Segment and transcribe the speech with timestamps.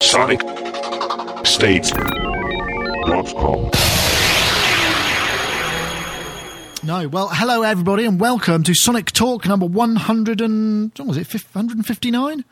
[0.00, 0.40] Sonic
[1.44, 1.98] States.com.
[6.84, 11.16] No, well, hello everybody, and welcome to Sonic Talk number one hundred and what was
[11.16, 12.44] it, one hundred and fifty nine?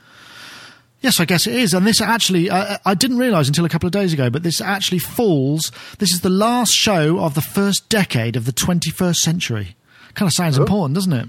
[1.01, 1.73] Yes, I guess it is.
[1.73, 4.61] And this actually, uh, I didn't realise until a couple of days ago, but this
[4.61, 5.71] actually falls.
[5.99, 9.77] This is the last show of the first decade of the 21st century.
[10.15, 11.29] Kind of sounds important, doesn't it?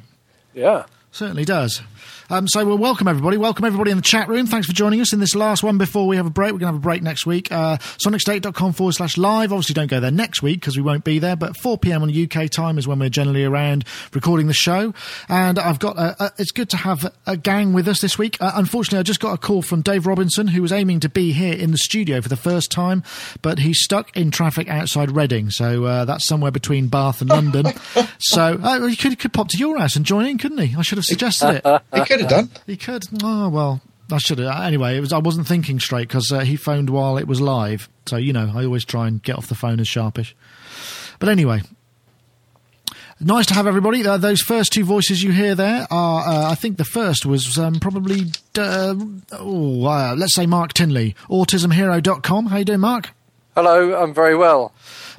[0.55, 0.85] Yeah.
[1.11, 1.81] Certainly does.
[2.29, 3.37] Um, so, well, welcome everybody.
[3.37, 4.47] Welcome everybody in the chat room.
[4.47, 6.51] Thanks for joining us in this last one before we have a break.
[6.51, 7.49] We're going to have a break next week.
[7.53, 9.53] Uh, SonicState.com forward slash live.
[9.53, 12.03] Obviously, don't go there next week because we won't be there, but 4 p.m.
[12.03, 14.93] on UK time is when we're generally around recording the show.
[15.29, 18.35] And I've got, a, a, it's good to have a gang with us this week.
[18.41, 21.31] Uh, unfortunately, I just got a call from Dave Robinson, who was aiming to be
[21.31, 23.03] here in the studio for the first time,
[23.41, 25.49] but he's stuck in traffic outside Reading.
[25.49, 27.67] So uh, that's somewhere between Bath and London.
[28.19, 30.75] so uh, he could, could pop to your house and join in, couldn't he?
[30.75, 31.81] I should have suggested it.
[31.93, 32.49] He could have done.
[32.65, 33.05] He could.
[33.23, 34.63] Oh well, I should have.
[34.63, 35.13] Anyway, it was.
[35.13, 37.89] I wasn't thinking straight because uh, he phoned while it was live.
[38.05, 40.35] So you know, I always try and get off the phone as sharpish.
[41.19, 41.61] But anyway,
[43.19, 44.05] nice to have everybody.
[44.05, 46.27] Uh, those first two voices you hear there are.
[46.27, 48.31] Uh, I think the first was um, probably.
[48.57, 48.95] Uh,
[49.33, 52.47] oh, uh, let's say Mark Tinley, AutismHero.com.
[52.47, 53.09] How you doing, Mark?
[53.55, 54.71] Hello, I'm very well.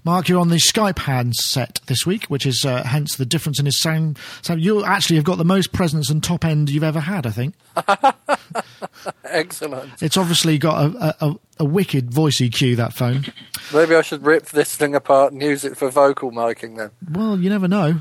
[0.09, 3.67] Mark, you're on the Skype handset this week, which is uh, hence the difference in
[3.67, 4.19] his sound.
[4.41, 7.31] So you actually have got the most presence and top end you've ever had, I
[7.31, 7.55] think.
[9.25, 10.03] Excellent.
[10.03, 13.27] It's obviously got a, a, a wicked voice EQ, that phone.
[13.75, 16.91] Maybe I should rip this thing apart and use it for vocal miking then.
[17.13, 18.01] Well, you never know.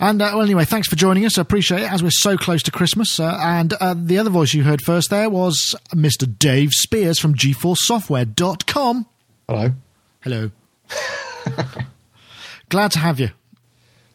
[0.00, 1.36] And uh, well, anyway, thanks for joining us.
[1.36, 3.20] I appreciate it as we're so close to Christmas.
[3.20, 6.38] Uh, and uh, the other voice you heard first there was Mr.
[6.38, 9.04] Dave Spiers from GForceSoftware.com.
[9.46, 9.74] Hello.
[10.22, 10.50] Hello.
[12.68, 13.30] Glad to have you.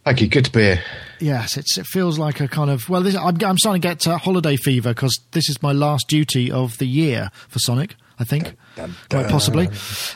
[0.03, 0.27] Thank you.
[0.27, 0.83] Good to be here.
[1.19, 3.02] Yes, it's, it feels like a kind of well.
[3.02, 6.51] This, I'm, I'm starting to get uh, holiday fever because this is my last duty
[6.51, 7.95] of the year for Sonic.
[8.19, 8.55] I think
[9.09, 9.69] quite possibly.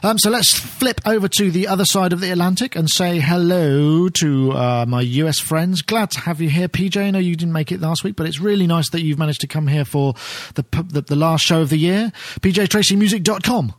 [0.04, 4.08] Um, so let's flip over to the other side of the Atlantic and say hello
[4.10, 5.82] to uh, my US friends.
[5.82, 7.02] Glad to have you here, PJ.
[7.02, 9.42] I know you didn't make it last week, but it's really nice that you've managed
[9.42, 10.14] to come here for
[10.54, 12.12] the the, the last show of the year.
[12.42, 13.74] PJTracyMusic.com.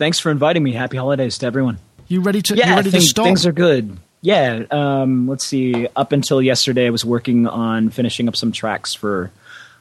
[0.00, 0.72] Thanks for inviting me.
[0.72, 1.76] Happy holidays to everyone.
[2.08, 2.56] You ready to?
[2.56, 3.26] Yeah, you ready thing- to stop?
[3.26, 3.98] things are good.
[4.22, 5.88] Yeah, um, let's see.
[5.94, 9.30] Up until yesterday, I was working on finishing up some tracks for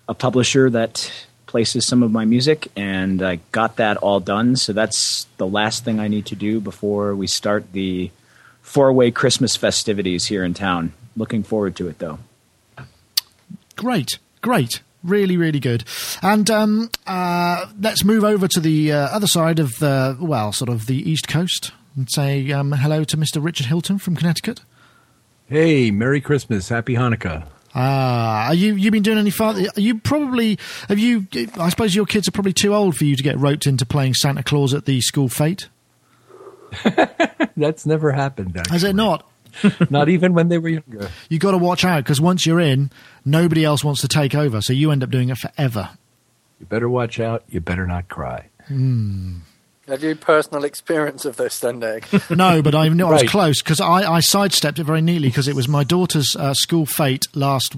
[0.09, 1.09] a publisher that
[1.45, 4.57] places some of my music, and I got that all done.
[4.57, 8.11] So that's the last thing I need to do before we start the
[8.61, 10.91] four-way Christmas festivities here in town.
[11.15, 12.19] Looking forward to it, though.
[13.77, 14.81] Great, great.
[15.03, 15.85] Really, really good.
[16.21, 20.69] And um, uh, let's move over to the uh, other side of the, well, sort
[20.69, 23.43] of the East Coast and say um, hello to Mr.
[23.43, 24.61] Richard Hilton from Connecticut.
[25.47, 27.47] Hey, Merry Christmas, Happy Hanukkah.
[27.75, 29.55] Ah, are you you been doing any fun?
[29.55, 30.57] Are you probably
[30.87, 31.27] have you?
[31.55, 34.15] I suppose your kids are probably too old for you to get roped into playing
[34.15, 35.69] Santa Claus at the school fete.
[37.55, 38.57] That's never happened.
[38.57, 38.73] Actually.
[38.73, 39.29] Has it not?
[39.89, 41.09] Not even when they were younger.
[41.29, 42.91] You got to watch out because once you're in,
[43.25, 45.91] nobody else wants to take over, so you end up doing it forever.
[46.59, 47.43] You better watch out.
[47.49, 48.49] You better not cry.
[49.89, 52.05] Have you personal experience of this then, Nick?
[52.29, 55.47] No, but I knew I was close because I, I sidestepped it very neatly because
[55.47, 57.75] it was my daughter's uh, school fete last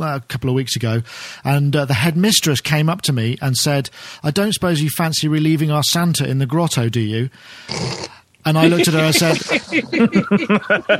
[0.00, 1.02] uh, couple of weeks ago,
[1.44, 3.90] and uh, the headmistress came up to me and said,
[4.24, 7.30] "I don't suppose you fancy relieving our Santa in the grotto, do you?"
[8.44, 9.38] And I looked at her and I said,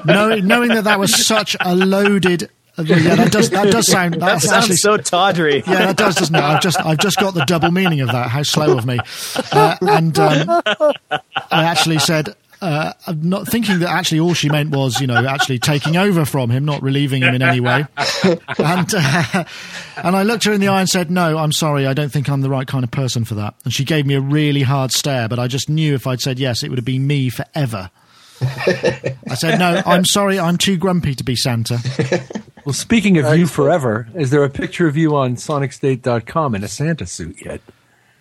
[0.06, 2.48] knowing, knowing that that was such a loaded.
[2.78, 5.56] Yeah, that does that does sound That that's sounds actually so tawdry.
[5.66, 6.40] yeah, that does, doesn't it?
[6.42, 8.30] I've just, I've just got the double meaning of that.
[8.30, 8.98] How slow of me!
[9.52, 10.62] Uh, and um,
[11.50, 15.26] I actually said, uh, I'm not thinking that actually all she meant was, you know,
[15.26, 17.86] actually taking over from him, not relieving him in any way.
[18.58, 19.44] And uh,
[19.96, 22.28] and I looked her in the eye and said, "No, I'm sorry, I don't think
[22.28, 24.92] I'm the right kind of person for that." And she gave me a really hard
[24.92, 27.90] stare, but I just knew if I'd said yes, it would have been me forever.
[28.40, 31.78] I said, "No, I'm sorry, I'm too grumpy to be Santa."
[32.64, 36.68] Well, speaking of you forever, is there a picture of you on SonicState.com in a
[36.68, 37.60] Santa suit yet?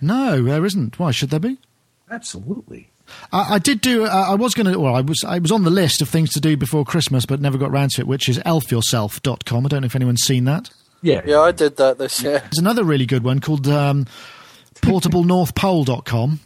[0.02, 0.98] No, there isn't.
[0.98, 1.60] Why should there be?
[2.10, 2.91] Absolutely.
[3.32, 4.06] I, I did do.
[4.06, 4.80] Uh, I was going to.
[4.80, 5.24] Well, I was.
[5.26, 7.92] I was on the list of things to do before Christmas, but never got round
[7.92, 8.08] to it.
[8.08, 9.66] Which is elfyourself.com.
[9.66, 10.70] I don't know if anyone's seen that.
[11.02, 11.22] Yeah.
[11.26, 12.40] yeah, I did that this year.
[12.40, 14.06] There's another really good one called um,
[14.76, 16.40] portablenorthpole.com,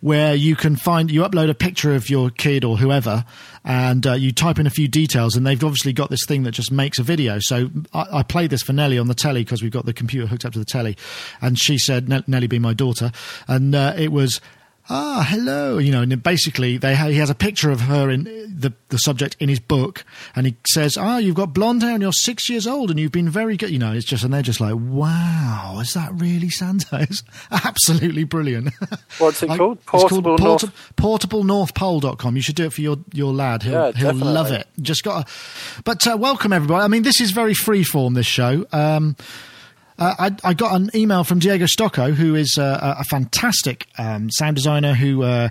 [0.00, 3.24] where you can find you upload a picture of your kid or whoever,
[3.64, 6.52] and uh, you type in a few details, and they've obviously got this thing that
[6.52, 7.38] just makes a video.
[7.40, 10.26] So I, I played this for Nellie on the telly because we've got the computer
[10.26, 10.96] hooked up to the telly,
[11.40, 13.12] and she said, Nell- Nellie being my daughter,
[13.48, 14.40] and uh, it was.
[14.90, 18.24] Ah, hello, you know, and basically they ha- he has a picture of her in
[18.24, 20.04] the the subject in his book,
[20.34, 23.12] and he says, ah, you've got blonde hair and you're six years old and you've
[23.12, 23.92] been very good, you know.
[23.92, 27.00] It's just and they're just like, wow, is that really Santa?
[27.02, 28.74] It's absolutely brilliant.
[29.18, 29.78] What's it Like, called?
[29.78, 30.92] it's called Portable North.
[30.96, 32.36] portablenorthpole.com.
[32.36, 33.62] You should do it for your, your lad.
[33.62, 34.32] He'll, Yeah, he'll definitely.
[34.32, 34.66] love it.
[34.82, 35.32] Just got to,
[35.84, 36.82] but uh, welcome everybody.
[36.84, 38.66] I mean, this is very freeform, this show.
[38.72, 39.16] Um,
[40.00, 44.30] uh, I, I got an email from Diego Stocco, who is uh, a fantastic um,
[44.30, 45.50] sound designer who uh,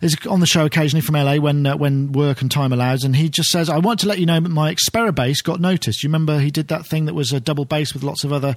[0.00, 3.04] is on the show occasionally from LA when uh, when work and time allows.
[3.04, 6.02] And he just says, "I want to let you know that my Experibass got noticed.
[6.02, 8.56] You remember he did that thing that was a double bass with lots of other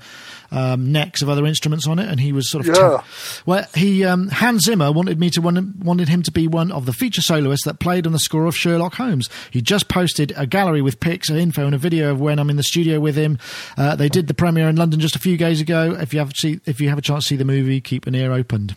[0.51, 3.03] um, necks of other instruments on it, and he was sort of Yeah.
[3.45, 6.85] well, he um, Hans Zimmer wanted me to one, wanted him to be one of
[6.85, 9.27] the feature soloists that played on the score of Sherlock Holmes.
[9.51, 12.49] He just posted a gallery with pics and info and a video of when I'm
[12.49, 13.39] in the studio with him.
[13.77, 15.95] Uh, they did the premiere in London just a few days ago.
[15.99, 18.15] If you have see, if you have a chance to see the movie, keep an
[18.15, 18.75] ear opened.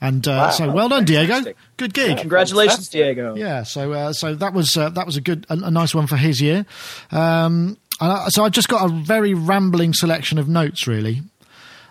[0.00, 0.50] And uh, Wow.
[0.50, 1.42] so, well done, Diego.
[1.78, 2.18] Good gig.
[2.18, 3.16] Congratulations, Fantastic.
[3.16, 3.34] Diego.
[3.36, 6.06] Yeah, so uh, so that was uh, that was a good a, a nice one
[6.06, 6.66] for his year.
[7.10, 11.22] Um, and I, so I just got a very rambling selection of notes, really.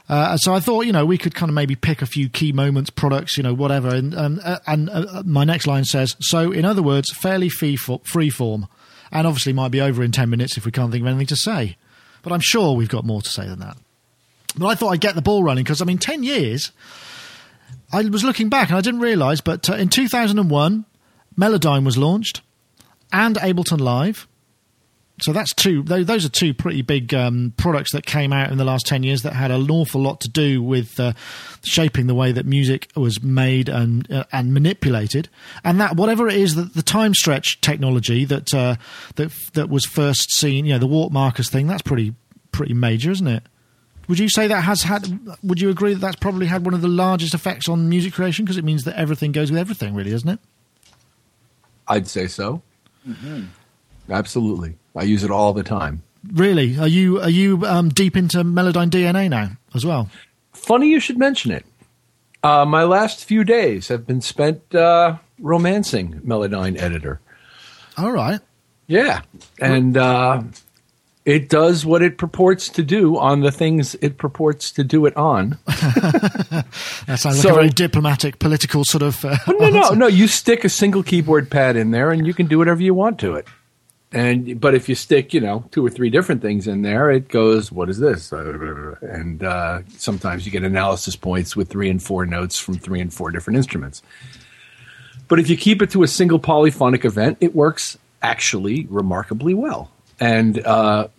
[0.10, 2.51] Uh, so I thought, you know, we could kind of maybe pick a few key
[2.51, 3.88] moments, products, you know, whatever.
[3.96, 7.78] And um, uh, and uh, my next line says, so in other words, fairly free,
[7.78, 8.68] free form,
[9.12, 11.38] and obviously might be over in ten minutes if we can't think of anything to
[11.38, 11.78] say.
[12.22, 13.78] But I'm sure we've got more to say than that.
[14.58, 16.72] But I thought I'd get the ball running because I mean, ten years.
[17.92, 20.86] I was looking back and I didn't realise, but uh, in 2001,
[21.38, 22.42] Melodyne was launched
[23.12, 24.28] and Ableton Live.
[25.22, 25.84] So that's two.
[25.84, 29.22] Those are two pretty big um, products that came out in the last ten years
[29.22, 31.14] that had an awful lot to do with uh,
[31.64, 35.30] shaping the way that music was made and uh, and manipulated.
[35.64, 38.78] And that whatever it is that the time stretch technology that uh,
[39.16, 41.68] that that was first seen, you know, the warp markers thing.
[41.68, 42.16] That's pretty
[42.52, 43.44] pretty major, isn't it?
[44.08, 45.08] Would you say that has had?
[45.44, 48.44] Would you agree that that's probably had one of the largest effects on music creation
[48.46, 50.40] because it means that everything goes with everything, really, doesn't it?
[51.88, 52.62] I'd say so.
[54.10, 54.76] Absolutely.
[54.96, 56.04] I use it all the time.
[56.32, 60.10] Really, are you are you um, deep into Melodyne DNA now as well?
[60.54, 61.66] Funny you should mention it.
[62.44, 67.20] Uh, my last few days have been spent uh, romancing Melodyne Editor.
[67.98, 68.40] All right.
[68.88, 69.22] Yeah.
[69.60, 70.44] And uh,
[71.25, 75.16] it does what it purports to do on the things it purports to do it
[75.16, 75.58] on.
[77.08, 79.24] That sounds like So- a very diplomatic, political sort of.
[79.25, 80.08] Uh, no, no, no.
[80.08, 83.20] You stick a single keyboard pad in there, and you can do whatever you want
[83.20, 83.48] to it.
[84.12, 87.30] And but if you stick, you know, two or three different things in there, it
[87.30, 88.31] goes, "What is this?"
[89.02, 93.12] And uh, sometimes you get analysis points with three and four notes from three and
[93.14, 94.02] four different instruments.
[95.28, 99.90] But if you keep it to a single polyphonic event, it works actually remarkably well.
[100.24, 101.10] And uh,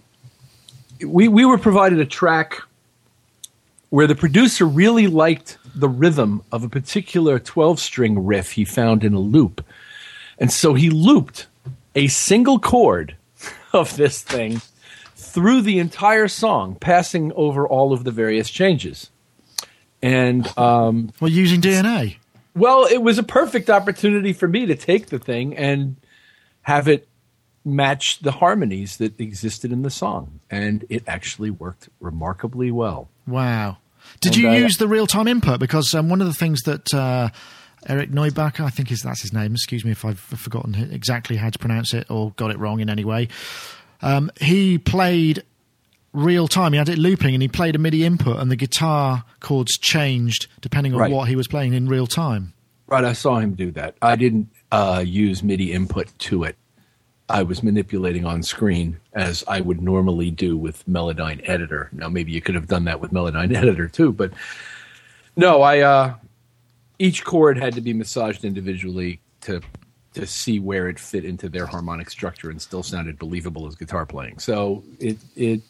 [1.05, 2.63] we we were provided a track
[3.91, 9.05] where the producer really liked the rhythm of a particular 12 string riff he found
[9.05, 9.63] in a loop.
[10.39, 11.49] And so he looped
[11.95, 13.15] a single chord
[13.75, 14.63] of this thing
[15.15, 19.11] through the entire song, passing over all of the various changes.
[20.01, 22.17] And um, well, using DNA.
[22.57, 25.97] well, it was a perfect opportunity for me to take the thing and
[26.63, 27.07] have it
[27.65, 30.41] match the harmonies that existed in the song.
[30.51, 33.09] And it actually worked remarkably well.
[33.27, 33.79] Wow.
[34.21, 35.61] Did And you I- use the real time input?
[35.61, 37.31] Because um, one of the things that uh,
[37.89, 39.53] Eric Neubacher, I think is that's his name.
[39.53, 42.91] Excuse me if I've forgotten exactly how to pronounce it or got it wrong in
[42.91, 43.29] any way.
[44.03, 45.43] Um, he played
[46.13, 46.73] real time.
[46.73, 50.47] He had it looping, and he played a MIDI input, and the guitar chords changed
[50.61, 51.11] depending on Right.
[51.11, 52.53] what he was playing in real time.
[52.87, 53.97] Right, I saw him do that.
[54.03, 56.57] I didn't uh, use MIDI input to it.
[57.29, 61.89] I was manipulating on screen as I would normally do with Melodyne Editor.
[61.93, 64.33] Now, maybe you could have done that with Melodyne Editor too, but
[65.37, 66.15] no, I uh,
[66.99, 69.61] each chord had to be massaged individually to
[70.15, 74.07] to see where it fit into their harmonic structure and still sounded believable as guitar
[74.07, 74.39] playing.
[74.39, 75.61] So it it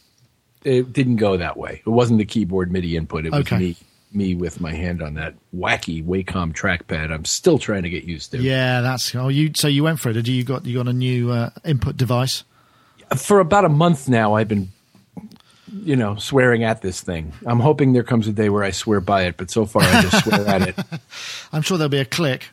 [0.65, 1.83] it didn't go that way.
[1.87, 3.25] It wasn't the keyboard MIDI input.
[3.27, 3.59] It was Okay.
[3.59, 3.77] me
[4.15, 7.11] me with my hand on that wacky Wacom trackpad.
[7.13, 8.39] I'm still trying to get used to.
[8.39, 8.43] It.
[8.43, 9.53] Yeah, that's oh you.
[9.57, 10.15] So you went for it.
[10.15, 10.35] Did you?
[10.35, 12.45] You got you got a new uh, input device?
[13.17, 14.71] For about a month now, I've been,
[15.73, 17.33] you know, swearing at this thing.
[17.47, 20.03] I'm hoping there comes a day where I swear by it, but so far I
[20.03, 20.79] just swear at it.
[21.53, 22.47] I'm sure there'll be a click.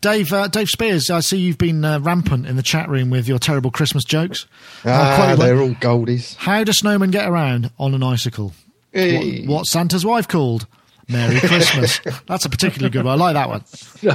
[0.00, 3.26] Dave, uh, Dave Spiers, I see you've been uh, rampant in the chat room with
[3.26, 4.46] your terrible Christmas jokes.
[4.84, 6.36] Uh, Ah, quite they're all goldies.
[6.36, 8.52] How do snowmen get around on an icicle?
[8.92, 9.40] Hey.
[9.46, 10.66] What, what's Santa's wife called?
[11.08, 12.00] Merry Christmas.
[12.26, 13.20] That's a particularly good one.
[13.20, 13.64] I like that one.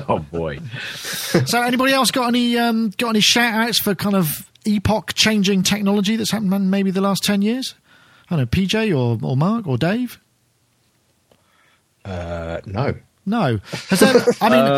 [0.09, 0.59] Oh boy.
[1.45, 5.63] So, anybody else got any um, got any shout outs for kind of epoch changing
[5.63, 7.75] technology that's happened in maybe the last ten years?
[8.29, 10.19] I don't know, PJ or, or Mark or Dave.
[12.05, 12.95] Uh, no.
[13.25, 13.59] No.
[13.89, 14.59] Has there, I mean,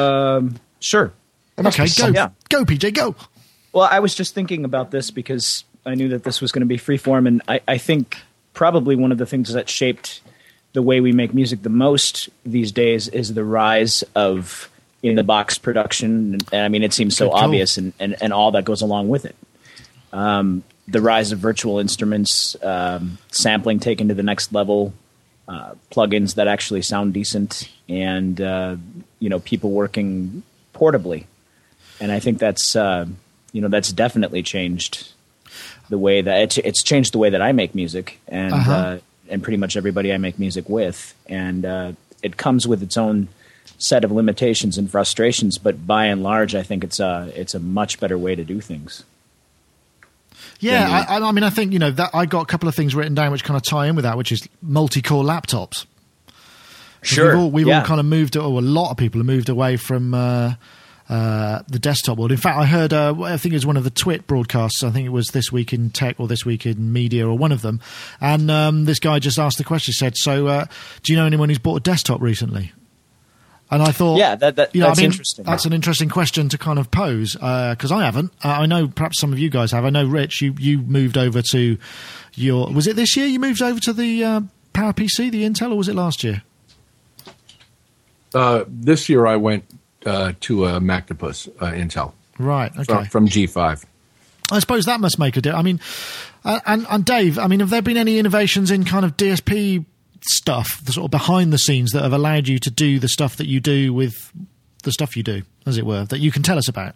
[0.51, 1.13] Um, sure.
[1.58, 2.30] okay, go, Yeah.
[2.50, 3.15] go, PJ, go.
[3.74, 6.65] Well, I was just thinking about this because I knew that this was going to
[6.65, 8.18] be freeform, and I, I think
[8.53, 10.22] probably one of the things that shaped
[10.73, 14.69] the way we make music the most these days is the rise of
[15.03, 16.39] in the box production.
[16.51, 19.09] And, I mean, it seems so Good obvious, and, and, and all that goes along
[19.09, 19.35] with it.
[20.13, 24.93] Um, the rise of virtual instruments, um, sampling taken to the next level,
[25.47, 28.75] uh, plugins that actually sound decent, and uh,
[29.19, 31.25] you know, people working portably
[32.01, 33.05] and I think that's uh,
[33.53, 35.13] you know that's definitely changed
[35.89, 38.97] the way that it's, it's changed the way that I make music and Uh-huh.
[39.31, 43.29] And pretty much everybody I make music with, and uh, it comes with its own
[43.79, 45.57] set of limitations and frustrations.
[45.57, 48.61] But by and large, I think it's a it's a much better way to do
[48.61, 49.03] things.
[50.59, 52.69] Yeah, Yeah, I, I I mean, I think you know that I got a couple
[52.69, 55.85] of things written down which kind of tie in with that, which is multi-core laptops.
[57.03, 57.79] 'Cause we've all, we've Yeah.
[57.79, 60.53] all kind of moved, or a lot of people have moved away from uh,
[61.10, 62.31] uh, the desktop world.
[62.31, 64.84] In fact, I heard, uh, I think it was one of the TWiT broadcasts.
[64.84, 67.51] I think it was this week in tech or this week in media or one
[67.51, 67.81] of them.
[68.22, 69.91] And um, this guy just asked the question.
[69.91, 70.65] He said, "So, uh,
[71.03, 72.72] do you know anyone who's bought a desktop recently?"
[73.74, 75.46] And I thought, Yeah, that- that- you know, that's I mean, interesting.
[75.46, 78.34] That's an interesting question to kind of pose because I haven't.
[78.43, 79.86] Uh, I know perhaps some of you guys have.
[79.86, 81.77] I know, Rich, you you moved over to
[82.36, 82.67] your.
[82.72, 84.41] Was it this year you moved over to the uh,
[84.74, 86.43] Power PC, the Intel, or was it last year?
[88.34, 89.65] Uh, this year I went
[90.05, 92.72] uh, to a Mactopus uh, Intel Right.
[92.72, 92.84] Okay.
[92.86, 93.84] from, from G5.
[94.51, 95.60] I suppose that must make a difference.
[95.60, 95.79] I mean,
[96.43, 99.86] uh, and, and Dave, I mean, have there been any innovations in kind of DSP
[100.22, 103.38] stuff, the sort of behind the scenes, that have allowed you to do the stuff
[103.38, 104.31] that you do with
[104.84, 106.96] the stuff you do, as it were, that you can tell us about?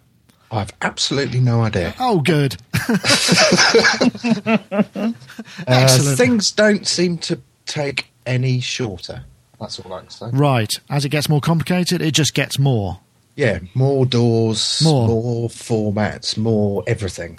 [0.50, 1.94] I've absolutely no idea.
[1.98, 2.56] Oh, good.
[5.58, 6.18] Uh, Excellent.
[6.18, 9.24] things don't seem to take any shorter.
[9.60, 10.26] That's all I can say.
[10.32, 10.72] Right.
[10.90, 13.00] As it gets more complicated, it just gets more.
[13.34, 15.08] Yeah, more doors, More.
[15.08, 17.38] more, formats, more everything.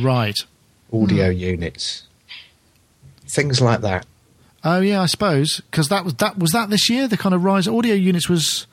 [0.00, 0.38] Right.
[0.90, 1.38] Audio hmm.
[1.38, 2.06] units,
[3.26, 4.06] things like that.
[4.64, 7.08] Oh yeah, I suppose because that was that was that this year.
[7.08, 8.66] The kind of rise audio units was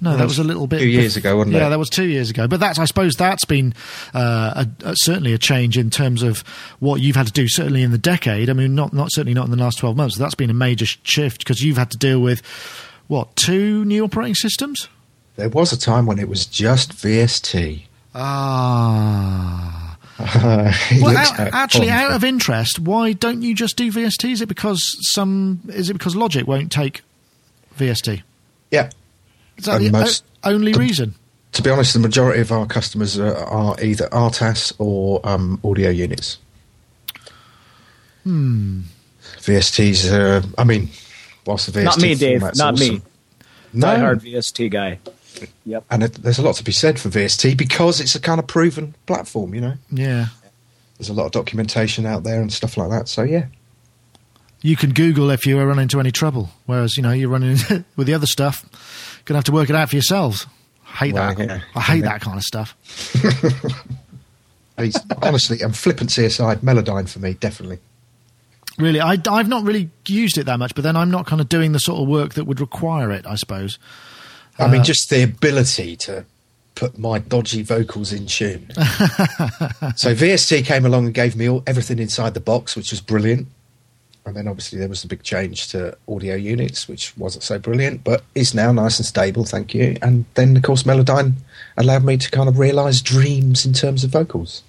[0.00, 1.62] no, that was a little bit two years ago, wasn't yeah, it?
[1.64, 2.46] Yeah, that was two years ago.
[2.46, 3.74] But that's I suppose that's been
[4.14, 6.40] uh, a, a, certainly a change in terms of
[6.78, 7.48] what you've had to do.
[7.48, 8.48] Certainly in the decade.
[8.48, 10.16] I mean, not not certainly not in the last twelve months.
[10.16, 12.42] That's been a major shift because you've had to deal with
[13.08, 14.88] what two new operating systems.
[15.36, 17.82] There was a time when it was just VST.
[18.14, 19.84] Ah.
[21.00, 24.32] Well, out, actually, out of interest, why don't you just do VST?
[24.32, 25.60] Is it because some?
[25.68, 27.02] Is it because Logic won't take
[27.78, 28.22] VST?
[28.72, 28.90] yeah.
[29.58, 31.14] Is that And the most- o- only the- reason?
[31.52, 35.88] To be honest, the majority of our customers are, are either RTAS or um, audio
[35.90, 36.38] units.
[38.24, 38.80] Hmm.
[39.40, 40.90] VSTs, uh, I mean,
[41.46, 42.40] whilst the VST Not me, Dave.
[42.42, 43.02] Not awesome, me.
[43.72, 44.98] No, Die hard VST guy.
[45.64, 45.84] Yep.
[45.90, 48.46] and it, there's a lot to be said for VST because it's a kind of
[48.48, 49.54] proven platform.
[49.54, 50.26] You know, Yeah.
[50.98, 53.08] there's a lot of documentation out there and stuff like that.
[53.08, 53.46] So yeah,
[54.62, 57.56] You can Google if you run into any trouble, whereas you know you're running
[57.96, 58.64] with the other stuff.
[59.28, 60.46] Gonna have to work it out for yourselves.
[60.86, 61.46] Hate Well, that.
[61.46, 61.60] yeah.
[61.76, 62.08] I hate Yeah.
[62.12, 62.74] that kind of stuff.
[64.78, 67.78] He's, honestly, and flippancy aside, Melodyne for me definitely.
[68.78, 71.48] Really, I, I've not really used it that much, but then I'm not kind of
[71.48, 73.26] doing the sort of work that would require it.
[73.26, 73.78] I suppose.
[74.58, 76.24] I Uh, mean, just the ability to
[76.76, 78.68] put my dodgy vocals in tune.
[79.96, 83.48] so VST came along and gave me all, everything inside the box, which was brilliant.
[84.26, 88.04] And then obviously there was the big change to audio units, which wasn't so brilliant,
[88.04, 89.96] but is now nice and stable, thank you.
[90.02, 91.34] And then, of course, Melodyne
[91.78, 94.62] allowed me to kind of realise dreams in terms of vocals.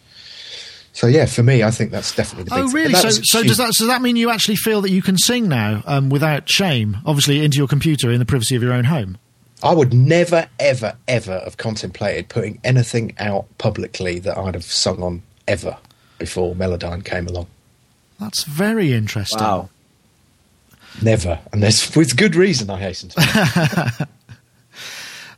[0.93, 2.93] So yeah, for me, I think that's definitely the big Oh, really?
[2.93, 5.83] So, so does that does that mean you actually feel that you can sing now
[5.85, 6.97] um, without shame?
[7.05, 9.17] Obviously, into your computer in the privacy of your own home.
[9.61, 15.03] I would never, ever, ever have contemplated putting anything out publicly that I'd have sung
[15.03, 15.77] on ever
[16.17, 17.47] before Melodyne came along.
[18.19, 19.39] That's very interesting.
[19.39, 19.69] Wow.
[21.01, 22.69] Never, and there's with good reason.
[22.69, 24.07] I hasten to.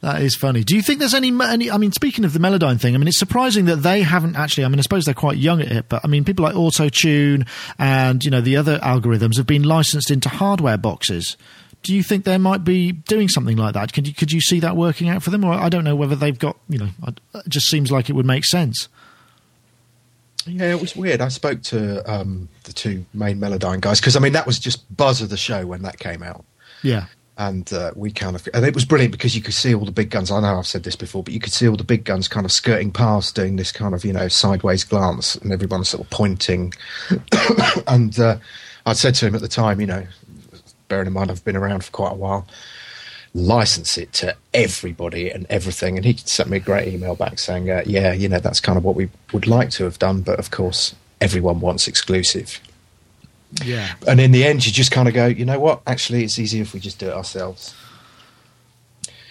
[0.01, 0.63] That is funny.
[0.63, 1.69] Do you think there's any, any?
[1.69, 4.65] I mean, speaking of the Melodyne thing, I mean, it's surprising that they haven't actually.
[4.65, 7.47] I mean, I suppose they're quite young at it, but I mean, people like AutoTune
[7.77, 11.38] and you know the other algorithms have been licensed into hardware boxes.
[11.83, 13.93] Do you think they might be doing something like that?
[13.93, 16.15] Could you could you see that working out for them, or I don't know whether
[16.15, 16.89] they've got you know?
[17.07, 18.89] It just seems like it would make sense.
[20.48, 21.21] Yeah, it was weird.
[21.21, 24.95] I spoke to um, the two main Melodyne guys because I mean that was just
[24.95, 26.45] buzz of the show when that came out.
[26.83, 27.05] Yeah,
[27.38, 29.91] and uh, we kind of and it was brilliant because you could see all the
[29.91, 30.31] big guns.
[30.31, 32.45] I know I've said this before, but you could see all the big guns kind
[32.45, 36.10] of skirting past, doing this kind of you know sideways glance, and everyone sort of
[36.10, 36.74] pointing.
[37.88, 38.38] and uh,
[38.86, 40.05] I'd said to him at the time, you know,
[40.88, 42.48] bearing in mind I've been around for quite a while,
[43.33, 45.95] license it to everybody and everything.
[45.97, 48.77] And he sent me a great email back saying, uh, "Yeah, you know, that's kind
[48.77, 52.59] of what we would like to have done, but of course, everyone wants exclusive."
[53.63, 53.93] Yeah.
[54.07, 55.81] And in the end, you just kind of go, you know what?
[55.85, 57.75] Actually, it's easier if we just do it ourselves.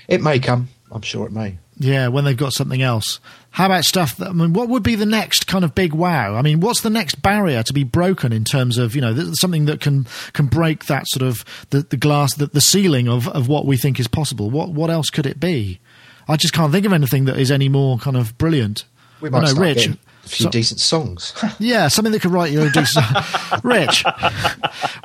[0.08, 0.68] It may come.
[0.90, 1.56] I'm sure it may.
[1.78, 3.20] Yeah, when they've got something else.
[3.52, 6.36] How about stuff that, I mean, what would be the next kind of big wow?
[6.36, 9.64] I mean, what's the next barrier to be broken in terms of, you know, something
[9.64, 13.48] that can, can break that sort of, the, the glass, the, the ceiling of, of
[13.48, 14.50] what we think is possible?
[14.50, 15.80] What, what else could it be?
[16.28, 18.84] I just can't think of anything that is any more kind of brilliant.
[19.20, 19.88] We might I know, Rich.
[19.88, 21.34] a few so- decent songs.
[21.58, 23.04] Yeah, something that could write you a decent.
[23.64, 24.04] Rich,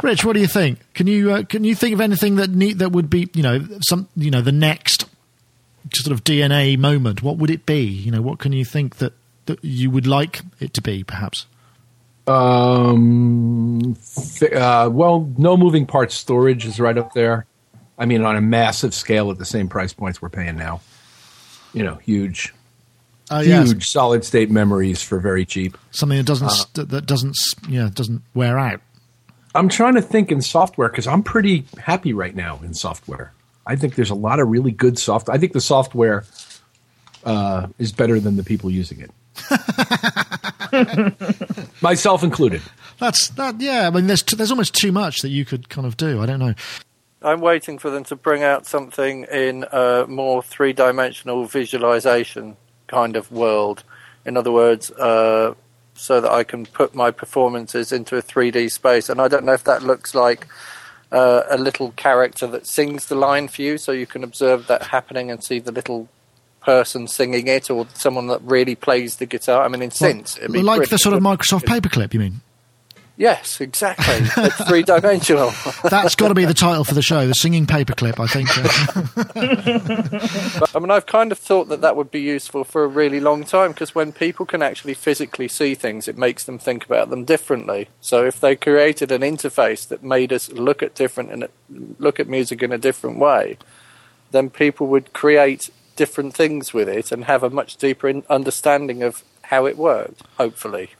[0.04, 0.80] Rich, what do you think?
[0.94, 3.66] Can you uh, can you think of anything that need, that would be you know
[3.82, 5.06] some you know the next
[6.04, 7.22] sort of DNA moment?
[7.24, 7.84] What would it be?
[7.84, 9.14] You know, what can you think that
[9.48, 11.04] that you would like it to be?
[11.04, 11.46] Perhaps.
[12.28, 13.96] Um,
[14.40, 17.46] th- uh, well, no moving parts storage is right up there.
[17.98, 20.82] I mean, on a massive scale at the same price points we're paying now.
[21.74, 22.54] You know, huge,
[23.32, 25.78] yeah, huge solid state memories for very cheap.
[25.92, 26.84] something that doesn't Uh.
[26.86, 27.36] that doesn't
[27.70, 28.82] yeah doesn't wear out.
[29.54, 33.32] I'm trying to think in software because I'm pretty happy right now in software.
[33.66, 35.36] I think there's a lot of really good software.
[35.36, 36.26] I think the software
[37.24, 39.12] uh, is better than the people using it,
[41.82, 42.62] myself included.
[43.00, 43.60] That's that.
[43.60, 46.22] Yeah, I mean, there's t- there's almost too much that you could kind of do.
[46.22, 46.54] I don't know.
[47.22, 52.56] I'm waiting for them to bring out something in a more three dimensional visualization
[52.88, 53.84] kind of world.
[54.26, 55.56] In other words, uh,
[55.96, 59.10] so that I can put my performances into a 3D space.
[59.10, 60.48] And I don't know if that looks like
[61.16, 64.84] uh, a little character that sings the line for you, so you can observe that
[64.84, 66.10] happening and see the little
[66.62, 69.64] person singing it, or someone that really plays the guitar.
[69.64, 72.14] I mean, in synths, like the sort of Microsoft paperclip.
[72.14, 72.42] You mean?
[73.18, 74.28] Yes, exactly.
[74.44, 75.54] it's three dimensional.
[75.90, 78.20] That's got to be the title for the show, the singing paperclip.
[78.20, 78.50] I think.
[78.58, 78.64] Uh,
[80.76, 83.46] I mean, I've kind of thought that that would be useful for a really long
[83.46, 87.24] time because when people can actually physically see things, it makes them think about them
[87.24, 87.88] differently.
[88.02, 91.48] So if they created an interface that made us look at different and
[91.98, 93.58] look at music in a different way,
[94.32, 99.02] then people would create different things with it and have a much deeper in- understanding
[99.02, 100.22] of how it worked.
[100.38, 100.90] Hopefully,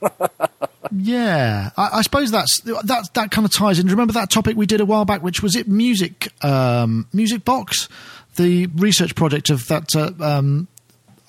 [0.92, 3.08] Yeah, I, I suppose that's that.
[3.14, 3.86] That kind of ties in.
[3.88, 7.88] Remember that topic we did a while back, which was it music, um, music box,
[8.36, 9.94] the research project of that.
[9.94, 10.68] Uh, um,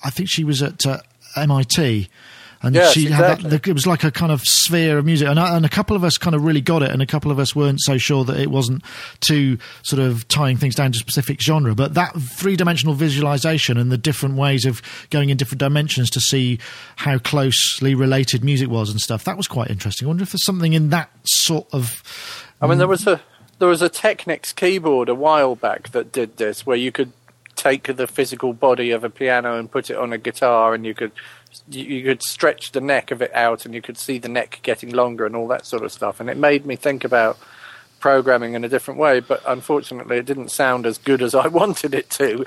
[0.04, 1.00] I think she was at uh,
[1.36, 2.08] MIT,
[2.60, 3.50] and Yes, she had exactly.
[3.50, 3.68] that.
[3.68, 6.02] It was like a kind of sphere of music, and, I, and a couple of
[6.02, 8.38] us kind of really got it, and a couple of us weren't so sure that
[8.38, 8.82] it wasn't
[9.20, 11.74] too sort of tying things down to a specific genre.
[11.74, 16.20] But that three dimensional visualization and the different ways of going in different dimensions to
[16.20, 16.58] see
[16.96, 20.06] how closely related music was and stuff that was quite interesting.
[20.06, 22.02] I wonder if there's something in that sort of.
[22.60, 22.90] I mean, there mm.
[22.90, 23.20] was a
[23.58, 27.12] there was a Technics keyboard a while back that did this, where you could
[27.56, 30.94] take the physical body of a piano and put it on a guitar, and you
[30.94, 31.12] could
[31.70, 34.60] you, you could stretch the neck of it out, and you could see the neck
[34.62, 36.20] getting longer and all that sort of stuff.
[36.20, 37.38] And it made me think about
[38.00, 41.94] programming in a different way, but unfortunately, it didn't sound as good as I wanted
[41.94, 42.44] it to.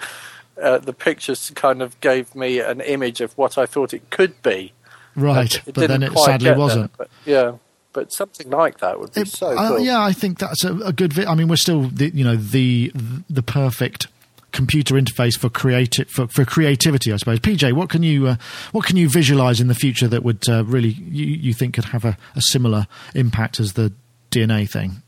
[0.61, 4.41] Uh, the pictures kind of gave me an image of what I thought it could
[4.43, 4.73] be.
[5.15, 6.95] Right, It but then it sadly wasn't.
[6.97, 7.53] but yeah,
[7.93, 9.79] but something like that would be It- so uh, cool.
[9.79, 11.11] yeah, I think that's a, a good.
[11.13, 12.91] Vi- I mean, we're still, the, you know, the
[13.29, 14.07] the perfect
[14.51, 17.39] computer interface for creative for, for creativity, I suppose.
[17.39, 18.35] PJ, what can you uh,
[18.71, 21.85] what can you visualize in the future that would uh, really you, you think could
[21.85, 23.93] have a, a similar impact as the
[24.29, 25.01] DNA thing?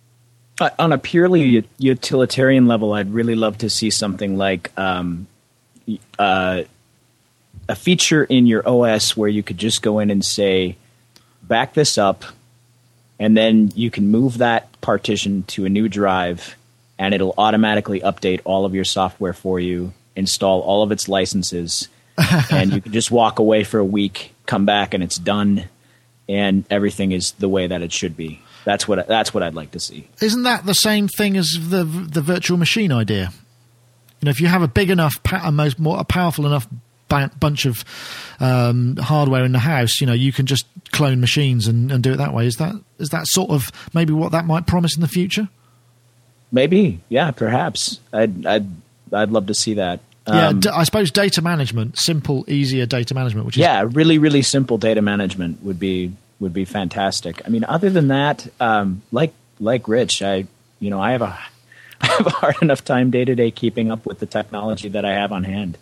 [0.61, 5.25] Uh, on a purely utilitarian level, I'd really love to see something like um,
[6.19, 6.63] uh,
[7.67, 10.77] a feature in your OS where you could just go in and say,
[11.41, 12.23] back this up,
[13.19, 16.55] and then you can move that partition to a new drive,
[16.97, 21.87] and it'll automatically update all of your software for you, install all of its licenses,
[22.51, 25.65] and you can just walk away for a week, come back, and it's done,
[26.29, 28.41] and everything is the way that it should be.
[28.65, 30.07] That's what that's what I'd like to see.
[30.21, 33.33] Isn't that the same thing as the the virtual machine idea?
[34.21, 36.67] You know, if you have a big enough, pa- a most more a powerful enough
[37.39, 37.83] bunch of
[38.39, 42.13] um, hardware in the house, you know, you can just clone machines and, and do
[42.13, 42.47] it that way.
[42.47, 45.49] Is that is that sort of maybe what that might promise in the future?
[46.53, 47.99] Maybe, yeah, perhaps.
[48.13, 48.67] I'd I'd
[49.11, 49.99] I'd love to see that.
[50.27, 54.17] yeah, Um, d- I suppose data management, simple, easier data management, which is yeah, really,
[54.19, 57.41] really simple data management would be would be fantastic.
[57.45, 60.45] I mean, other than that, um, like like Rich, I
[60.79, 61.37] you know I have a
[62.01, 65.03] I have a hard enough time day to day keeping up with the technology that
[65.05, 65.77] I have on hand.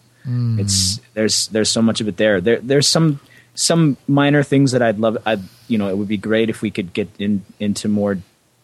[0.58, 2.40] It's there's there's so much of it there.
[2.40, 3.20] There there's some
[3.56, 5.18] some minor things that I'd love.
[5.26, 8.20] I you know it would be great if we could get in into more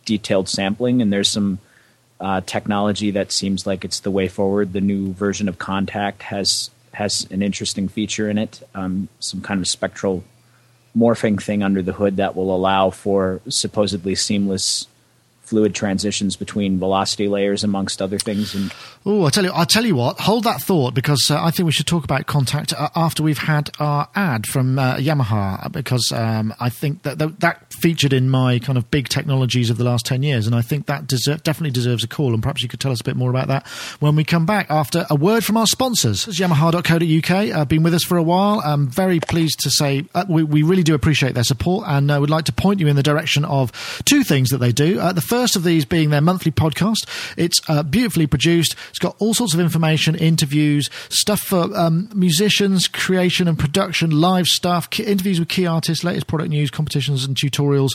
[0.06, 1.02] detailed sampling.
[1.02, 1.58] And there's some
[2.20, 4.74] uh, technology that seems like it's the way forward.
[4.74, 9.60] The new version of Kontakt has has an interesting feature in it, um, some kind
[9.60, 10.24] of spectral
[10.98, 14.88] morphing thing under the hood that will allow for supposedly seamless
[15.48, 18.54] fluid transitions between velocity layers, amongst other things.
[18.54, 18.74] And
[19.06, 21.66] oh, I tell you, I tell you what, hold that thought because uh, I think
[21.66, 26.12] we should talk about Kontakt uh, after we've had our ad from uh, Yamaha because
[26.14, 29.86] um, I think that, that, that featured in my kind of big technologies of the
[29.86, 32.34] last ten years, and I think that deser- definitely deserves a call.
[32.34, 33.66] And perhaps you could tell us a bit more about that
[34.00, 36.26] when we come back after a word from our sponsors.
[36.26, 37.56] Yamaha.co.uk.
[37.56, 38.62] Uh, been with us for a while.
[38.66, 42.18] I'm very pleased to say uh, we, we, really do appreciate their support, and uh,
[42.20, 43.72] would like to point you in the direction of
[44.04, 45.00] two things that they do.
[45.00, 47.08] Uh, the first first of these being their monthly podcast.
[47.38, 48.76] It's uh, beautifully produced.
[48.90, 54.48] It's got all sorts of information, interviews, stuff for um, musicians, creation and production, live
[54.48, 57.92] stuff, interviews with key artists, latest product news, competitions and tutorials.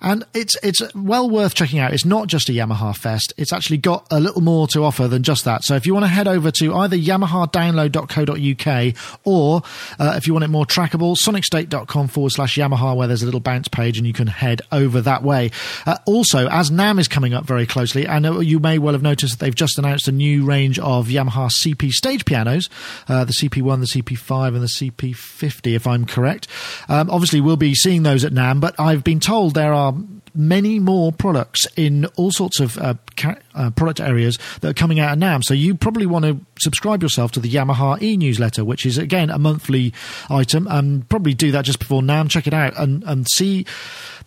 [0.00, 1.92] And it's it's well worth checking out.
[1.92, 3.34] It's not just a Yamaha fest.
[3.36, 5.62] It's actually got a little more to offer than just that.
[5.62, 9.62] So if you want to head over to either yamahadownload.co.uk or
[10.00, 13.38] uh, if you want it more trackable, sonicstate.com forward slash Yamaha, where there's a little
[13.38, 15.52] bounce page and you can head over that way.
[15.86, 19.38] Uh, also, as NAMM is coming up very closely, and you may well have noticed
[19.38, 22.70] that they've just announced a new range of Yamaha CP stage pianos,
[23.06, 26.48] uh, the CP1, the CP5, and the CP50, if I'm correct.
[26.88, 29.94] Um, obviously, we'll be seeing those at NAMM, but I've been told there are
[30.34, 35.00] many more products in all sorts of uh, ca- uh, product areas that are coming
[35.00, 35.42] out of NAMM.
[35.44, 39.38] So you probably want to subscribe yourself to the Yamaha e-newsletter, which is again a
[39.38, 39.92] monthly
[40.28, 40.66] item.
[40.68, 42.30] And probably do that just before NAMM.
[42.30, 43.66] Check it out and and see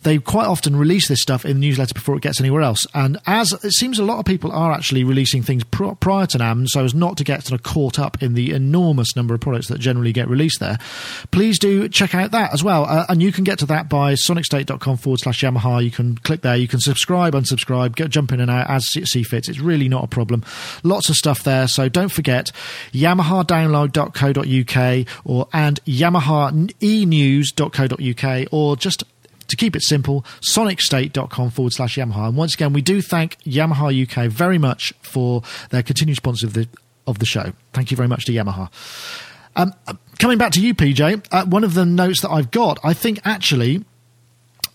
[0.04, 2.86] they quite often release this stuff in the newsletter before it gets anywhere else.
[2.94, 6.38] And as it seems a lot of people are actually releasing things pr- prior to
[6.38, 9.40] NAMM, so as not to get sort of caught up in the enormous number of
[9.40, 10.78] products that generally get released there,
[11.30, 12.84] please do check out that as well.
[12.84, 15.82] Uh, and you can get to that by sonicstate.com forward slash Yamaha.
[15.82, 19.22] You can click there, you can subscribe, unsubscribe, get, jump in and out as see
[19.22, 19.48] fits.
[19.48, 20.44] It's really not a problem.
[20.82, 21.66] Lots of stuff there.
[21.68, 22.50] So don't forget
[22.92, 29.04] yamahadownload.co.uk or and yamahaenews.co.uk or just
[29.48, 32.28] to keep it simple, sonicstate.com forward slash Yamaha.
[32.28, 36.54] And once again, we do thank Yamaha UK very much for their continued sponsor of
[36.54, 36.68] the,
[37.06, 37.52] of the show.
[37.72, 38.70] Thank you very much to Yamaha.
[39.56, 42.80] Um, uh, coming back to you, PJ, uh, one of the notes that I've got,
[42.82, 43.84] I think actually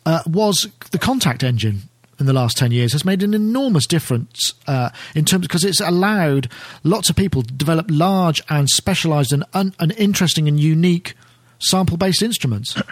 [0.06, 1.84] uh, was the Kontakt engine
[2.20, 5.80] in the last 10 years has made an enormous difference uh, in terms because it's
[5.80, 6.50] allowed
[6.84, 11.14] lots of people to develop large and specialized and, un- and interesting and unique
[11.60, 12.76] sample based instruments.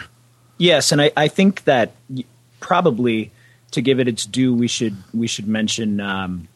[0.60, 1.92] Yes, and I, I think that
[2.60, 3.30] probably
[3.70, 6.48] to give it its due, we should we should mention um,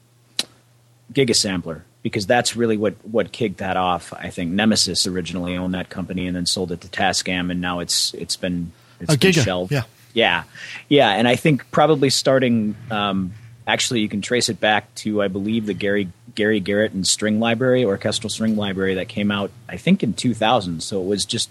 [1.13, 4.11] Gigasampler because that's really what what kicked that off.
[4.13, 7.79] I think NemeSys originally owned that company and then sold it to Tascam, and now
[7.79, 9.71] it's it's been it's a been Giga, shelved.
[9.71, 10.43] yeah, yeah,
[10.89, 11.09] yeah.
[11.09, 12.75] And I think probably starting.
[12.89, 13.33] Um,
[13.67, 17.83] actually, you can trace it back to I believe the Gary Gary Garritan String Library,
[17.83, 20.81] orchestral string library that came out I think in 2000.
[20.81, 21.49] So it was just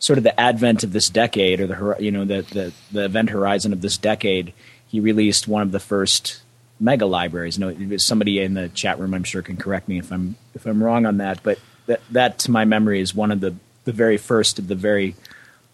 [0.00, 3.30] sort of the advent of this decade or the you know the, the the event
[3.30, 4.52] horizon of this decade,
[4.88, 6.42] he released one of the first
[6.80, 7.58] mega libraries.
[7.58, 10.82] No, somebody in the chat room, I'm sure, can correct me if I'm if I'm
[10.82, 11.42] wrong on that.
[11.42, 14.74] But that that to my memory is one of the the very first of the
[14.74, 15.14] very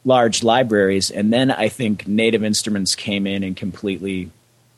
[0.06, 1.10] large libraries.
[1.10, 4.30] And then I think Native Instruments came in and completely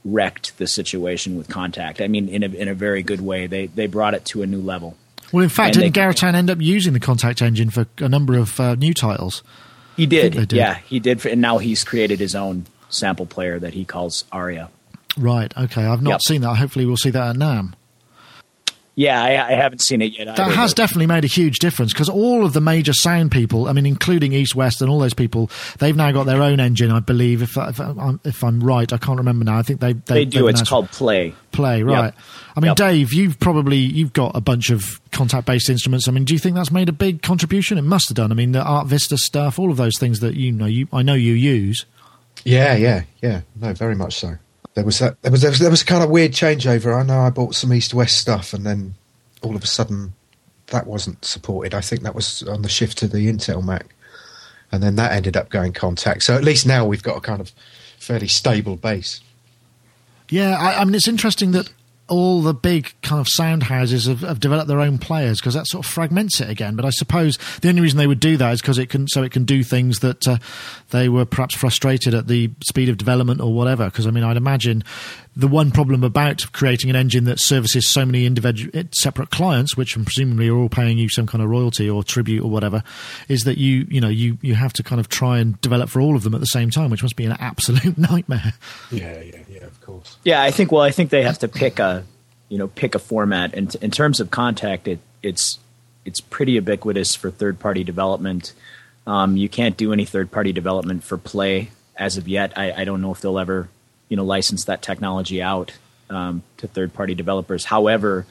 [0.04, 2.02] wrecked the situation with Kontakt.
[2.02, 3.46] I mean, in a in a very good way.
[3.46, 4.96] They they brought it to a new level.
[5.32, 8.08] Well, in fact, And didn't they- Garritan end up using the Kontakt engine for a
[8.08, 9.42] number of uh, new titles?
[9.96, 10.52] He did, did.
[10.52, 11.26] yeah, he did.
[11.26, 14.70] And now he's created his own sample player that he calls Aria.
[15.18, 15.52] Right.
[15.58, 15.84] Okay.
[15.84, 16.20] I've not Yep.
[16.22, 16.54] seen that.
[16.54, 17.72] Hopefully, we'll see that at NAMM.
[19.00, 20.24] Yeah, I, I haven't seen it yet.
[20.26, 23.30] That either, has but- definitely made a huge difference because all of the major sound
[23.30, 26.58] people, I mean, including East West and all those people, they've now got their own
[26.58, 26.90] engine.
[26.90, 29.56] I believe, if, I- if, I'm, if I'm right, I can't remember now.
[29.56, 30.48] I think they they, they do.
[30.48, 31.32] It's called Play.
[31.52, 32.12] Play, right?
[32.56, 32.76] I mean, Yep.
[32.76, 36.08] Dave, you've probably you've got a bunch of Kontakt-based instruments.
[36.08, 37.78] I mean, do you think that's made a big contribution?
[37.78, 38.32] It must have done.
[38.32, 41.02] I mean, the Art Vista stuff, all of those things that you know, you I
[41.02, 41.86] know you use.
[42.44, 43.42] Yeah, yeah, yeah.
[43.54, 44.38] No, very much so.
[44.74, 45.20] There was that.
[45.22, 46.98] There was there was, there was a kind of weird changeover.
[46.98, 48.94] I know I bought some East West stuff, and then
[49.42, 50.12] all of a sudden
[50.68, 51.74] that wasn't supported.
[51.74, 53.94] I think that was on the shift to the Intel Mac,
[54.70, 56.22] and then that ended up going Kontakt.
[56.22, 57.52] So at least now we've got a kind of
[57.98, 59.20] fairly stable base.
[60.28, 61.72] Yeah, I, I mean, it's interesting that
[62.08, 65.66] all the big kind of sound houses have, have developed their own players because that
[65.66, 66.74] sort of fragments it again.
[66.74, 69.22] But I suppose the only reason they would do that is because it can so
[69.22, 70.38] it can do things that uh,
[70.90, 73.86] they were perhaps frustrated at the speed of development or whatever.
[73.86, 74.84] Because I mean, I'd imagine
[75.36, 79.94] the one problem about creating an engine that services so many individual separate clients, which
[79.94, 82.82] presumably are all paying you some kind of royalty or tribute or whatever,
[83.28, 86.00] is that you you know you you have to kind of try and develop for
[86.00, 88.54] all of them at the same time, which must be an absolute nightmare.
[88.90, 89.42] Yeah, yeah,
[89.88, 90.16] course.
[90.22, 90.70] Yeah, I think.
[90.70, 92.04] Well, I think they have to pick a
[92.48, 93.54] you know pick a format.
[93.54, 95.58] And in terms of Kontakt, it, it's
[96.04, 98.52] it's pretty ubiquitous for third party development.
[99.06, 102.56] Um, you can't do any third party development for Play as of yet.
[102.56, 103.68] I, I, don't know if they'll ever
[104.08, 105.72] you know license that technology out
[106.10, 107.64] um, to third party developers.
[107.64, 108.26] However,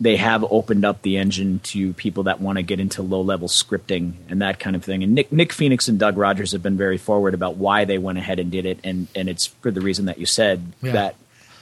[0.00, 3.48] they have opened up the engine to people that want to get into low level
[3.48, 5.02] scripting and that kind of thing.
[5.02, 8.18] And Nick, Nick Phoenix and Doug Rogers have been very forward about why they went
[8.18, 10.92] ahead and did it, and and it's for the reason that you said yeah.
[10.92, 11.16] that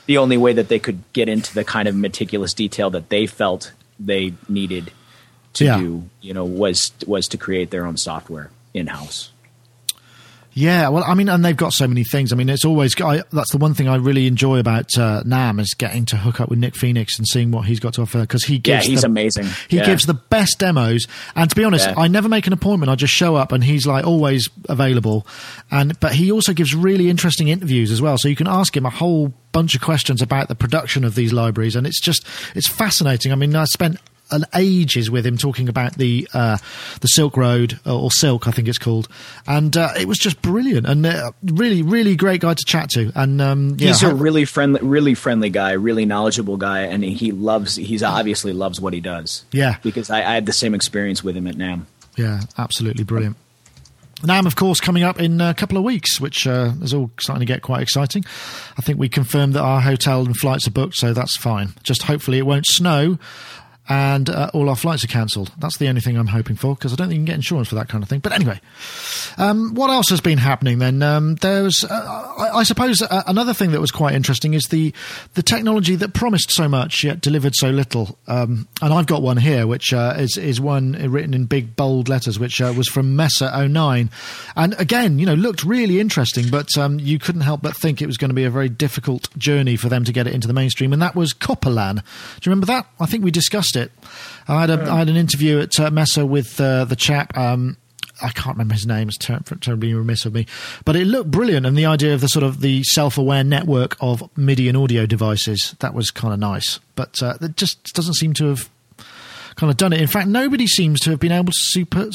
[0.07, 3.27] the only way that they could get into the kind of meticulous detail that they
[3.27, 4.93] felt they needed
[5.55, 5.79] to yeah.
[5.79, 9.31] do, you know, was was to create their own software in house.
[10.59, 12.33] Yeah, well, I mean, and they've got so many things.
[12.33, 15.61] I mean, it's always I, that's the one thing I really enjoy about uh, NAMM
[15.61, 18.23] is getting to hook up with Nick Phoenix and seeing what he's got to offer
[18.23, 19.45] because he gives yeah, he's the, amazing.
[19.69, 19.85] He yeah.
[19.85, 21.95] gives the best demos, and to be honest, yeah.
[21.99, 22.89] I never make an appointment.
[22.89, 25.27] I just show up, and he's like always available.
[25.71, 28.87] And but he also gives really interesting interviews as well, so you can ask him
[28.87, 32.67] a whole bunch of questions about the production of these libraries, and it's just it's
[32.67, 33.31] fascinating.
[33.31, 33.99] I mean, I spent
[34.31, 36.59] an ages with him talking about the uh,
[37.01, 39.09] the Silk Road or Silk, I think it's called,
[39.47, 43.13] and uh, it was just brilliant and uh, really, really great guy to chat to.
[43.15, 47.33] And um, yeah, he's a really friendly, really friendly guy, really knowledgeable guy, and he
[47.33, 47.77] loves.
[47.77, 49.45] He's obviously loves what he does.
[49.53, 51.87] Yeah, because I, I had the same experience with him at NAMM.
[52.17, 53.37] Yeah, absolutely brilliant.
[54.23, 57.47] NAMM, of course, coming up in a couple of weeks, which uh, is all starting
[57.47, 58.25] to get quite exciting.
[58.79, 61.75] I think we confirmed that our hotel and flights are booked, so that's fine.
[61.83, 63.19] Just hopefully it won't snow
[63.89, 65.53] and uh, all our flights are cancelled.
[65.59, 67.69] That's the only thing I'm hoping for because I don't think you can get insurance
[67.69, 68.21] for that kind of thing.
[68.21, 68.61] But anyway,
[69.39, 71.03] um, what else has been happening then?
[71.03, 74.93] Um, there's, uh, I, I, suppose, uh, another thing that was quite interesting is the
[75.35, 78.19] the technology that promised so much yet delivered so little.
[78.27, 82.09] Um, and I've got one here, which uh, is is one written in big bold
[82.09, 84.11] letters, which uh, was from Messe 09,
[84.57, 88.07] and again, you know, looked really interesting, but um, you couldn't help but think it
[88.07, 90.55] was going to be a very difficult journey for them to get it into the
[90.55, 91.97] mainstream, and that was Copperlan.
[91.97, 92.01] Do
[92.43, 92.87] you remember that?
[92.99, 93.93] I think we discussed it.
[94.49, 97.37] I had, a, I had an interview at uh, Messe with uh, the chap.
[97.37, 97.77] Um,
[98.23, 99.09] I can't remember his name.
[99.09, 100.47] It's ter- terribly remiss of me,
[100.85, 104.31] but it looked brilliant, and the idea of the sort of the self-aware network of
[104.37, 106.81] MIDI and audio devices that was kind of nice.
[106.95, 108.71] But uh, it just doesn't seem to have
[109.57, 110.01] kind of done it.
[110.01, 112.09] In fact, nobody seems to have been able to super.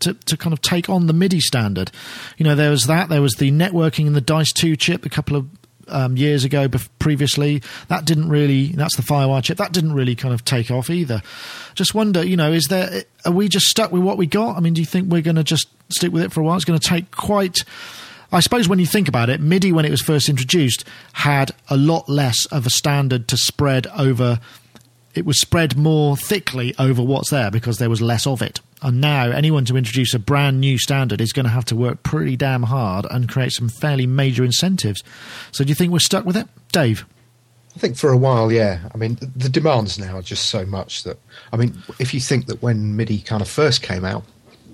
[0.00, 1.90] To, to kind of take on the MIDI standard,
[2.36, 3.08] you know, there was that.
[3.08, 5.46] There was the networking in the Dice Two chip a couple of
[5.88, 6.68] um, years ago
[6.98, 7.62] previously.
[7.88, 11.22] That didn't really, that's the Firewire chip, that didn't really kind of take off either.
[11.74, 14.56] Just wonder, you know, is there, are we just stuck with what we got?
[14.56, 16.56] I mean, do you think we're going to just stick with it for a while?
[16.56, 17.64] It's going to take quite.
[18.32, 21.76] I suppose when you think about it, MIDI, when it was first introduced, had a
[21.76, 24.40] lot less of a standard to spread over.
[25.14, 28.60] It was spread more thickly over what's there because there was less of it.
[28.84, 32.02] And now, anyone to introduce a brand new standard is going to have to work
[32.02, 35.02] pretty damn hard and create some fairly major incentives.
[35.52, 37.06] So, do you think we're stuck with it, Dave?
[37.74, 38.80] I think for a while, yeah.
[38.94, 41.18] I mean, the demands now are just so much that,
[41.50, 44.22] I mean, if you think that when MIDI kind of first came out,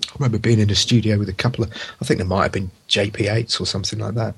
[0.09, 1.71] I remember being in a studio with a couple of,
[2.01, 4.35] I think there might have been JP8s or something like that.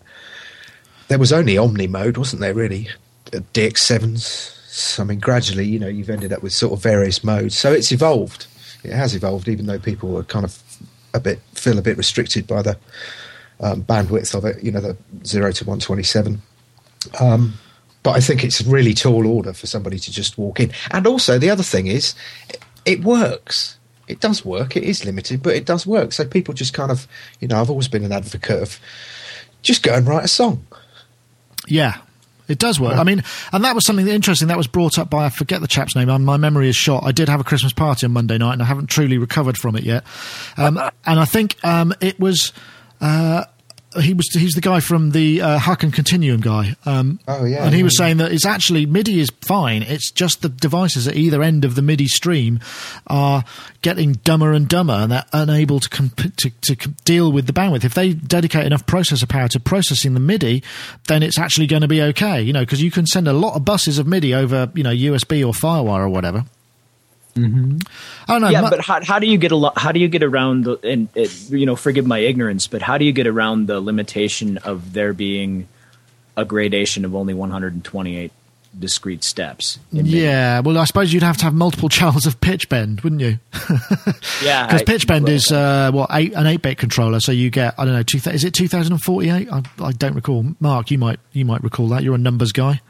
[1.08, 2.90] There was only Omni mode, wasn't there, really?
[3.34, 5.00] Uh, DX7s.
[5.00, 7.58] I mean, gradually, you know, you've ended up with sort of various modes.
[7.58, 8.46] So it's evolved
[8.84, 10.62] it has evolved, even though people are kind of
[11.14, 12.78] a bit feel a bit restricted by the
[13.60, 14.64] um, bandwidth of it.
[14.64, 16.42] You know, the zero to one twenty seven.
[17.20, 17.54] Um,
[18.04, 20.72] but I think it's a really tall order for somebody to just walk in.
[20.92, 22.16] And also, the other thing is,
[22.86, 23.78] it works.
[24.08, 24.76] It does work.
[24.76, 26.12] It is limited, but it does work.
[26.12, 27.08] So people just kind of,
[27.40, 28.80] you know, I've always been an advocate of
[29.62, 30.66] just go and write a song.
[31.68, 32.00] Yeah,
[32.48, 32.98] it does work.
[32.98, 35.68] I mean, and that was something interesting that was brought up by I forget the
[35.68, 36.08] chap's name.
[36.24, 37.04] My memory is shot.
[37.04, 39.76] I did have a Christmas party on Monday night, and I haven't truly recovered from
[39.76, 40.04] it yet.
[40.58, 42.52] Um, and I think um, it was.
[43.02, 43.44] Uh,
[44.02, 46.76] he was he's the guy from the uh, Haken Continuum guy.
[46.86, 49.84] Um, oh yeah, and he yeah, was saying that it's actually MIDI is fine.
[49.84, 52.60] It's just the devices at either end of the MIDI stream
[53.08, 53.44] are
[53.82, 56.76] getting dumber and dumber, and they're unable to comp- to, to
[57.06, 57.84] deal with the bandwidth.
[57.84, 60.64] If they dedicate enough processor power to processing the MIDI,
[61.08, 62.42] then it's actually going to be okay.
[62.42, 64.92] You know, because you can send a lot of buses of MIDI over you know
[64.92, 66.46] USB or FireWire or whatever.
[67.36, 67.80] Mm-hmm.
[68.28, 68.50] I don't know.
[68.50, 70.78] Yeah, but how, how do you get a lo- how do you get around the
[70.84, 74.58] and it, you know forgive my ignorance, but how do you get around the limitation
[74.60, 75.68] of there being
[76.38, 78.32] a gradation of only 128
[78.78, 79.80] discrete steps?
[79.92, 83.40] Yeah, well, I suppose you'd have to have multiple channels of pitch bend, wouldn't you?
[84.44, 87.74] yeah, because pitch bend is uh, what eight, an eight bit controller, so you get
[87.80, 89.50] I don't know two, is it 2048?
[89.52, 90.46] I, I don't recall.
[90.60, 92.04] Mark, you might you might recall that.
[92.04, 92.82] You're a numbers guy.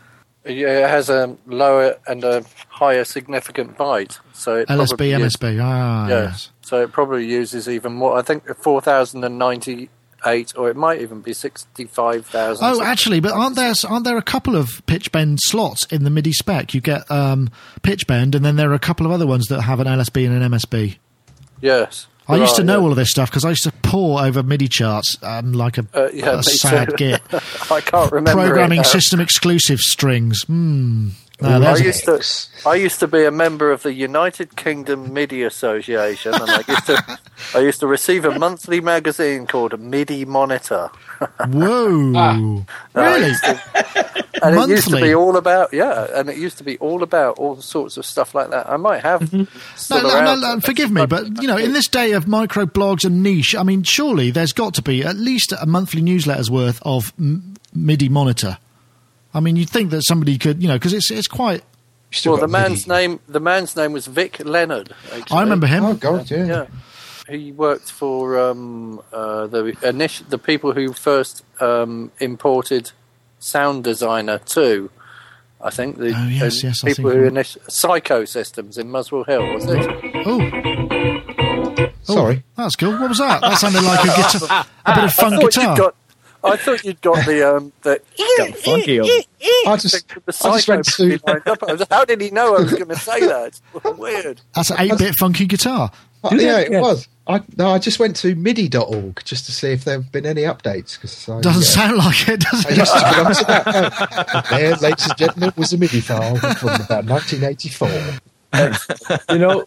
[0.45, 4.19] Yeah, it has a lower and a higher significant byte.
[4.33, 5.59] So it LSB, MSB.
[5.61, 6.49] ah, yeah, yes.
[6.61, 8.17] So it probably uses even more.
[8.17, 9.89] I think 4090
[10.25, 12.65] eight, or it might even be sixty-five thousand.
[12.65, 16.09] Oh, actually, but aren't there aren't there a couple of pitch bend slots in the
[16.09, 16.73] MIDI spec?
[16.73, 17.49] You get um,
[17.81, 20.25] pitch bend, and then there are a couple of other ones that have an LSB
[20.25, 20.97] and an MSB.
[21.61, 22.07] yes.
[22.27, 22.83] I used to know yeah.
[22.83, 25.85] all of this stuff because I used to pore over MIDI charts um, like a,
[25.93, 27.21] Uh, yeah, a sad git.
[27.71, 28.41] I can't remember.
[28.41, 30.43] it Programming system exclusive strings.
[30.43, 31.09] Hmm.
[31.43, 32.69] No, Ooh, there's I a- used to.
[32.69, 36.85] I used to be a member of the United Kingdom MIDI Association, and I used
[36.87, 37.19] to.
[37.55, 40.89] I used to receive a monthly magazine called MIDI Monitor,
[41.49, 42.13] Whoa!
[42.15, 42.63] Ah.
[42.95, 43.27] I really?
[43.27, 43.43] used
[44.41, 47.37] and it used to be all about yeah, and it used to be all about
[47.39, 48.69] all sorts of stuff like that.
[48.69, 49.21] I might have.
[49.21, 49.37] Mm-hmm.
[49.39, 52.27] No, still no, no, around no, forgive me, but you know, in this day of
[52.27, 56.01] micro blogs and niche, I mean, surely there's got to be at least a monthly
[56.01, 58.57] newsletter's worth of m- MIDI monitor.
[59.33, 61.63] I mean, you'd think that somebody could, you know, because it's it's quite.
[62.11, 63.07] Still Well, the man's MIDI.
[63.07, 63.19] name.
[63.27, 64.93] The man's name was Vic Leonard.
[65.11, 65.35] Actually.
[65.37, 65.83] I remember him.
[65.83, 66.45] Oh God, yeah.
[66.45, 66.65] Yeah,
[67.27, 72.91] he worked for um, uh, the init- the people who first um, imported
[73.39, 74.91] Sound Designer too.
[75.59, 78.77] I think the Oh, yes, the yes, I people think who I'm- init- Syco Systems
[78.77, 79.89] in Muswell Hill was it?
[80.27, 80.51] Oh,
[81.39, 82.43] oh, Sorry.
[82.55, 82.91] that's cool.
[82.91, 83.41] What was that?
[83.41, 85.93] That sounded like a guitar, a bit of I funk thought guitar.
[86.43, 86.53] You'd got.
[86.53, 88.01] I thought you'd got the um the.
[88.37, 88.99] Got funky.
[88.99, 89.09] over-
[89.67, 91.19] I just, The I just psycho went to.
[91.27, 91.61] lined up.
[91.61, 93.59] Was- How did he know I was going to say that?
[93.75, 94.41] It's weird.
[94.55, 95.91] That's an eight-bit funky guitar.
[96.23, 96.79] Oh, yeah, it Yeah.
[96.81, 97.07] was.
[97.27, 100.41] I no, I just went to MIDI.org just to see if there have been any
[100.43, 100.95] updates.
[100.95, 102.77] Because I, Doesn't yeah, sound like it, does I it?
[102.77, 104.45] used to that.
[104.51, 107.89] And there, ladies and gentlemen, was a MIDI file from about 1984.
[109.31, 109.65] You know,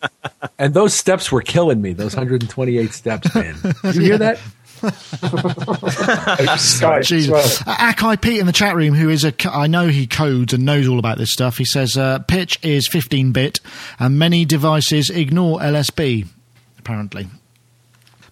[0.61, 1.93] and those steps were killing me.
[1.93, 3.57] Those 128 steps, man.
[3.83, 4.39] Did you hear that?
[4.83, 7.61] It was Skype as Jesus.
[7.63, 10.65] Uh, Akai Pete in the chat room, who is a, I know he codes and
[10.65, 11.59] knows all about this stuff.
[11.59, 13.61] He says uh, pitch is 15 bit,
[13.99, 16.27] and many devices ignore LSB.
[16.79, 17.27] Apparently.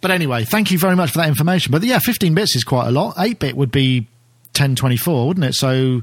[0.01, 1.73] But anyway, thank you very much for that information.
[1.73, 3.15] But yeah, 15 bits is quite a lot.
[3.19, 4.01] 8 bit would be
[4.51, 5.55] 1024, wouldn't it?
[5.55, 6.03] So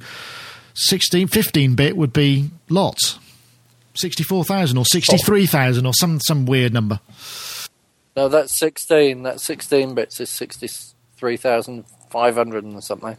[0.73, 3.19] 16, 15 bit would be lots.
[3.95, 6.99] 64,000 or 63,000 or some, some weird number.
[8.15, 9.23] No, that's sixteen.
[9.23, 10.69] That's sixteen bits is sixty
[11.15, 13.17] three thousand five hundred and something.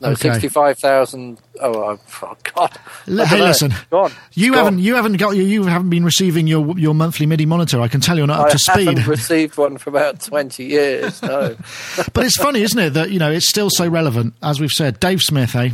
[0.00, 0.30] No, Okay.
[0.32, 1.38] sixty-five thousand.
[1.60, 2.76] Oh, oh, God!
[3.06, 3.72] Hey, listen.
[3.88, 4.12] Go on.
[4.32, 4.80] You Go haven't on.
[4.80, 7.80] you haven't got you you haven't been receiving your your monthly MIDI monitor.
[7.80, 8.88] I can tell you're not up I to speed.
[8.88, 11.22] I haven't received one for about twenty years.
[11.22, 11.54] No,
[12.12, 14.34] but it's funny, isn't it, that you know it's still so relevant.
[14.42, 15.70] As we've said, Dave Smith, eh?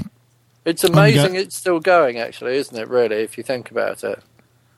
[0.66, 1.32] it's amazing.
[1.32, 2.88] go- It's still going, actually, isn't it?
[2.88, 4.22] Really, if you think about it.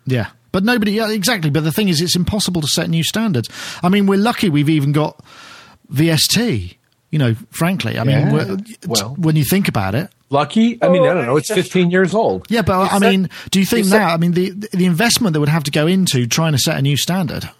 [0.06, 0.28] Yeah.
[0.52, 1.50] But nobody, yeah, exactly.
[1.50, 3.48] But the thing is, it's impossible to set new standards.
[3.82, 5.22] I mean, we're lucky we've even got
[5.92, 6.76] VST.
[7.10, 8.32] You know, frankly, I mean, Yeah.
[8.32, 9.14] we're- Well.
[9.18, 10.78] when you think about it, Lucky?
[10.80, 11.36] I mean, I don't know.
[11.36, 12.46] It's 15 years old.
[12.48, 12.62] yeah.
[12.62, 14.14] But I said- mean, do you think you said- now?
[14.14, 16.82] I mean, the the investment that would have to go into trying to set a
[16.82, 17.50] new standard.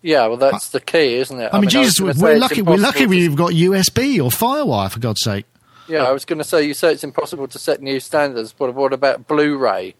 [0.00, 1.48] Yeah, well, that's the key, isn't it?
[1.52, 2.62] I mean, was Jesus, gonna we're lucky.
[2.62, 5.46] We're lucky we've got USB or FireWire for God's sake.
[5.88, 8.74] Yeah, I was going to say, you say it's impossible to set new standards, but
[8.74, 9.94] what about Blu-ray?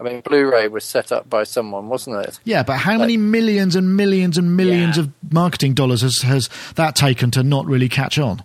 [0.00, 2.40] I mean, Blu-ray was set up by someone, wasn't it?
[2.44, 5.02] Yeah, but how many millions and millions and millions Yeah.
[5.04, 8.42] of marketing dollars has, has that taken to not really catch on?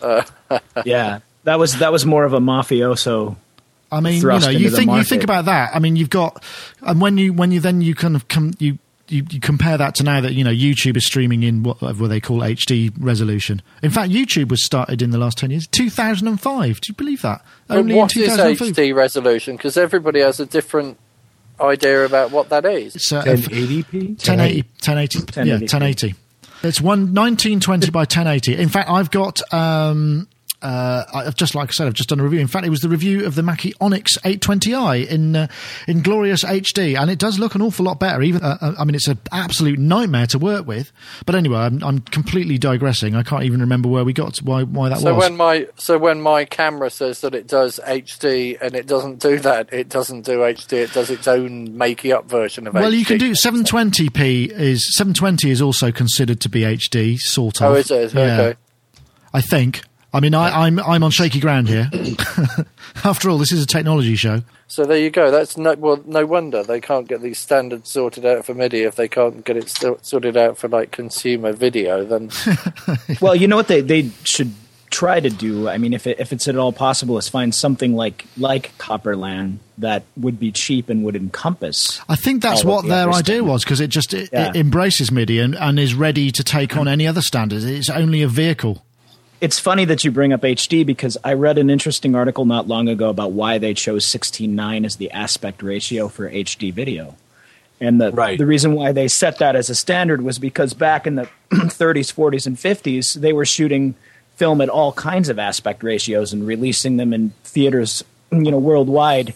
[0.00, 0.22] Uh,
[0.86, 3.36] yeah, that was that was more of a mafioso.
[3.92, 5.74] I mean, you know, you think you think about that.
[5.74, 6.42] I mean, you've got,
[6.82, 8.78] and when you when you then you kind of come you.
[9.08, 12.08] You, you compare that to now that you know YouTube is streaming in what, what
[12.08, 13.62] they call HD resolution.
[13.82, 16.80] In fact, YouTube was started in the last ten years, two thousand and five.
[16.80, 17.44] Do you believe that?
[17.66, 18.68] But Only what in is two thousand and five.
[18.68, 19.56] HD resolution?
[19.56, 20.98] Because everybody has a different
[21.60, 22.96] idea about what that is.
[22.96, 23.92] It's uh, 1080p?
[23.92, 25.18] 1080, 1080,
[25.48, 25.60] yeah, 1080p.
[25.60, 26.14] 1080.
[26.62, 28.56] It's one 1920 by 1080.
[28.56, 30.28] In fact, I've got, um,
[30.60, 32.40] uh, I've just like I said, I've just done a review.
[32.40, 35.48] In fact, it was the review of the Mackie Onyx 820i in uh,
[35.86, 38.22] in glorious HD, and it does look an awful lot better.
[38.22, 40.90] Even, uh, uh, I mean, it's an absolute nightmare to work with.
[41.26, 43.14] But anyway, I'm, I'm completely digressing.
[43.14, 45.24] I can't even remember where we got to, why why that So was.
[45.24, 49.20] So when my so when my camera says that it does HD and it doesn't
[49.20, 50.72] do that, it doesn't do HD.
[50.72, 52.80] It does its own makey up version of HD.
[52.80, 54.50] well, you can do 720p.
[54.50, 57.70] Is 720 is also considered to be HD, sort of.
[57.70, 58.12] Oh, is it?
[58.12, 58.40] Yeah.
[58.40, 58.58] Okay.
[59.32, 59.82] I think.
[60.12, 61.90] I mean, I, I'm I'm on shaky ground here.
[63.04, 64.42] After all, this is a technology show.
[64.66, 65.30] So there you go.
[65.30, 68.96] That's no well, no wonder they can't get these standards sorted out for MIDI if
[68.96, 69.68] they can't get it
[70.02, 72.04] sorted out for like consumer video.
[72.04, 72.30] Then
[73.20, 74.52] Well, you know what they they should
[74.90, 75.68] try to do.
[75.68, 79.58] I mean, if it, if it's at all possible, is find something like like CopperLan
[79.78, 82.00] that would be cheap and would encompass.
[82.08, 84.50] I think that's what the their idea was because it just it, Yeah.
[84.50, 86.88] it embraces MIDI and, and is ready to take on mm-hmm.
[86.88, 87.64] any other standards.
[87.64, 88.84] It's only a vehicle.
[89.40, 92.88] It's funny that you bring up HD because I read an interesting article not long
[92.88, 97.14] ago about why they chose 16:9 as the aspect ratio for HD video.
[97.80, 98.36] And the Right.
[98.36, 102.12] the reason why they set that as a standard was because back in the 30s,
[102.12, 103.94] 40s, and 50s, they were shooting
[104.34, 109.34] film at all kinds of aspect ratios and releasing them in theaters, you know, worldwide.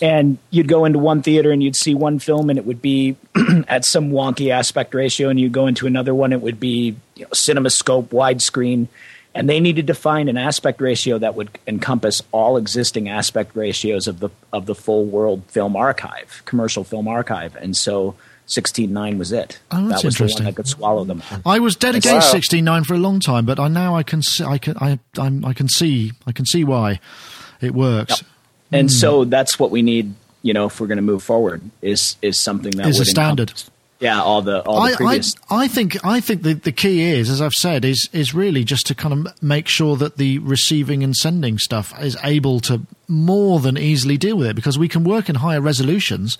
[0.00, 3.16] And you'd go into one theater and you'd see one film and it would be
[3.68, 7.24] at some wonky aspect ratio, and you'd go into another one, it would be you
[7.24, 8.88] know, CinemaScope, widescreen.
[9.34, 14.06] And they needed to find an aspect ratio that would encompass all existing aspect ratios
[14.06, 17.56] of the of the full world film archive, commercial film archive.
[17.56, 18.14] And so
[18.46, 19.58] 16.9 was it.
[19.70, 21.22] Oh, that's that was the one that could swallow them.
[21.44, 22.32] I was dead against Wow.
[22.32, 24.98] sixteen nine for a long time, but I now I can see, I can I
[25.18, 27.00] I'm, I can see I can see why
[27.60, 28.22] it works.
[28.70, 28.94] And hmm.
[28.94, 32.38] so that's what we need, you know, if we're going to move forward is is
[32.38, 33.50] something that Is a would standard.
[33.50, 33.70] encompass-
[34.04, 35.34] Yeah, all the all the I, I, previous.
[35.48, 38.86] I think I think the, the key is, as I've said, is is really just
[38.88, 43.60] to kind of make sure that the receiving and sending stuff is able to more
[43.60, 46.36] than easily deal with it because we can work in higher resolutions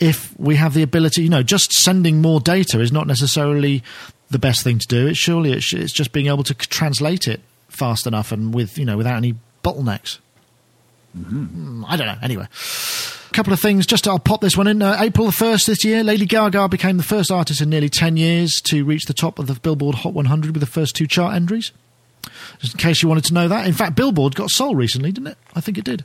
[0.00, 1.22] if we have the ability.
[1.22, 3.82] You know, just sending more data is not necessarily
[4.28, 5.06] the best thing to do.
[5.06, 8.84] It's surely it's, it's just being able to translate it fast enough and with you
[8.84, 10.18] know without any bottlenecks.
[11.16, 12.18] Mm, I don't know.
[12.20, 12.48] Anyway,
[13.32, 13.86] couple of things.
[13.86, 14.82] Just I'll pop this one in.
[14.82, 18.16] Uh, April the first this year, Lady Gaga became the first artist in nearly ten
[18.16, 21.34] years to reach the top of the Billboard Hot 100 with the first two chart
[21.34, 21.72] entries.
[22.60, 23.66] Just in case you wanted to know that.
[23.66, 25.38] In fact, Billboard got sold recently, didn't it?
[25.54, 26.04] I think it did.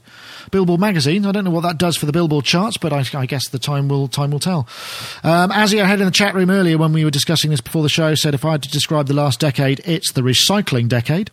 [0.50, 1.26] Billboard magazine.
[1.26, 3.60] I don't know what that does for the Billboard charts, but I, I guess the
[3.60, 4.68] time will time will tell.
[5.24, 7.90] Um, I had in the chat room earlier when we were discussing this before the
[7.90, 11.30] show, said if I had to describe the last decade, it's the recycling decade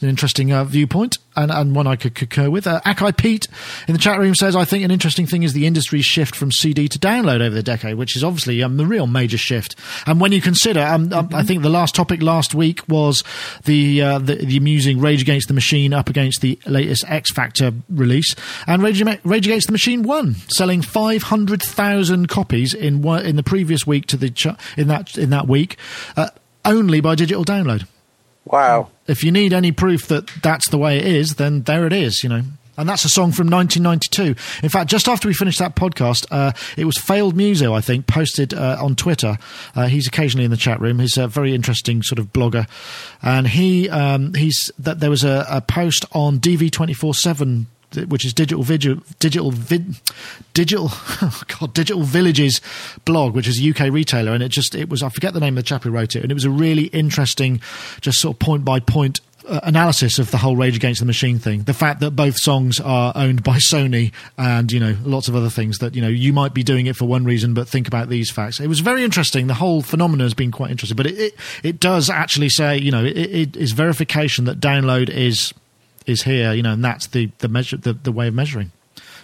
[0.00, 2.66] an interesting uh, viewpoint and, and one I could concur with.
[2.66, 3.48] Uh, Akai Pete
[3.86, 6.52] in the chat room says, I think an interesting thing is the industry's shift from
[6.52, 9.76] CD to download over the decade, which is obviously um, the real major shift.
[10.06, 13.24] And when you consider, um, um, I think the last topic last week was
[13.64, 17.72] the, uh, the, the amusing Rage Against the Machine up against the latest X Factor
[17.88, 18.34] release.
[18.66, 24.06] And Rage, Rage Against the Machine won, selling 500,000 copies in in the previous week
[24.06, 24.46] to the ch-
[24.76, 25.76] in that in that week,
[26.16, 26.28] uh,
[26.64, 27.86] only by digital download
[28.50, 28.88] Wow.
[29.06, 32.22] if you need any proof that that's the way it is, then there it is,
[32.22, 32.42] you know.
[32.76, 34.36] And that's a song from 1992.
[34.62, 38.06] In fact, just after we finished that podcast, uh, it was Failed Muso, I think,
[38.06, 39.36] posted uh, on Twitter.
[39.74, 41.00] Uh, he's occasionally in the chat room.
[41.00, 42.68] He's a very interesting sort of blogger,
[43.20, 47.66] and he um, he's that there was a, a post on DV 24 seven.
[48.06, 49.50] Which is digital digital
[50.52, 52.60] digital, oh God, digital villages
[53.04, 55.56] blog, which is a UK retailer, and it just it was I forget the name
[55.56, 57.60] of the chap who wrote it, and it was a really interesting,
[58.00, 61.38] just sort of point by point uh, analysis of the whole Rage Against the Machine
[61.38, 61.62] thing.
[61.62, 65.48] The fact that both songs are owned by Sony and, you know, lots of other
[65.48, 68.10] things that, you know, you might be doing it for one reason, but think about
[68.10, 68.60] these facts.
[68.60, 69.46] It was very interesting.
[69.46, 72.90] The whole phenomenon has been quite interesting, but it, it, it does actually say, you
[72.90, 75.54] know, it, it is verification that download is
[76.08, 78.70] is here, you know, and that's the, the measure the, the way of measuring.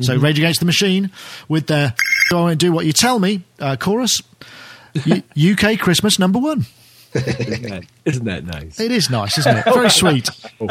[0.01, 1.11] So Rage Against the Machine
[1.49, 1.95] with their
[2.29, 4.21] Go and Do What You Tell Me uh, chorus.
[5.05, 5.23] U-
[5.53, 6.67] UK Christmas number one.
[7.15, 8.81] Isn't that, isn't that nice?
[8.81, 9.65] It is nice, isn't it?
[9.67, 10.29] Very sweet.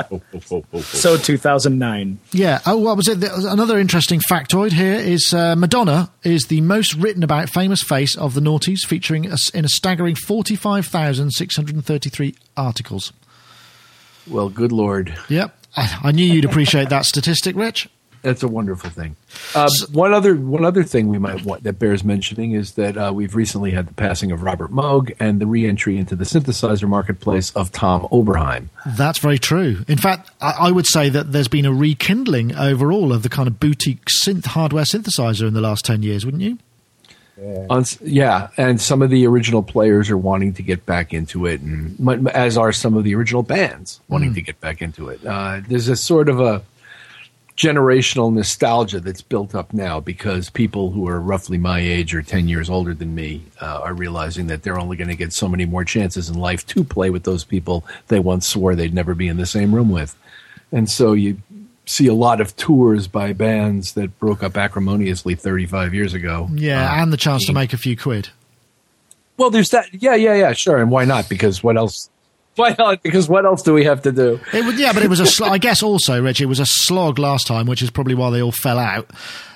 [0.82, 2.20] So 2009.
[2.32, 2.60] Yeah.
[2.66, 3.24] Oh, what was it?
[3.24, 8.34] Another interesting factoid here is uh, Madonna is the most written about famous face of
[8.34, 13.14] the noughties, featuring us in a staggering 45,633 articles.
[14.28, 15.56] Well, good lord, Yep.
[15.76, 17.90] I, I knew you'd appreciate that statistic, Rich.
[18.22, 19.16] that's a wonderful thing.
[19.56, 23.12] Um, one other one other thing we might want that bears mentioning is that uh,
[23.14, 27.52] we've recently had the passing of Robert Moog and the re-entry into the synthesizer marketplace
[27.52, 28.70] of Tom Oberheim.
[28.86, 29.84] That's very true.
[29.88, 33.48] In fact, I, I would say that there's been a rekindling overall of the kind
[33.48, 36.60] of boutique synth hardware synthesizer in the last 10 years, wouldn't you?
[37.70, 41.62] On, yeah, and some of the original players are wanting to get back into it,
[41.62, 45.26] and as are some of the original bands wanting to get back into it.
[45.26, 46.62] Uh, there's a sort of a
[47.58, 52.48] generational nostalgia that's built up now because people who are roughly my age or 10
[52.48, 55.66] years older than me uh, are realizing that they're only going to get so many
[55.66, 59.28] more chances in life to play with those people they once swore they'd never be
[59.28, 60.16] in the same room with.
[60.72, 61.38] And so you
[61.86, 66.48] see a lot of tours by bands that broke up acrimoniously 35 years ago.
[66.54, 68.30] Yeah, Uh, and the chance to make a few quid.
[69.38, 69.88] well, there's that.
[69.94, 70.54] Yeah, yeah, yeah.
[70.54, 70.78] Sure.
[70.82, 71.28] And why not?
[71.30, 72.10] Because what else?
[72.56, 73.02] Why not?
[73.02, 74.40] Because what else do we have to do?
[74.54, 75.26] It was, yeah, but it was a.
[75.26, 78.30] Sl- I guess also, Rich, it was a slog last time, which is probably why
[78.30, 79.10] they all fell out,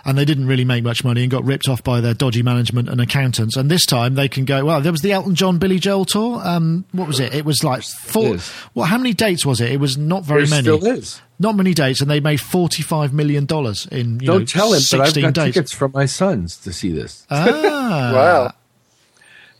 [0.03, 2.89] and they didn't really make much money and got ripped off by their dodgy management
[2.89, 3.55] and accountants.
[3.55, 4.65] And this time they can go.
[4.65, 6.41] Well, there was the Elton John Billy Joel tour.
[6.43, 7.35] Um, what was it?
[7.35, 8.37] It was like four.
[8.73, 9.71] Well, how many dates was it?
[9.71, 10.79] It was not very There many.
[10.79, 11.21] still is.
[11.39, 14.17] Not many dates, and they made forty-five million dollars in.
[14.17, 15.53] Don't know, tell him that I've got days.
[15.53, 18.51] tickets from my sons to see this Ah,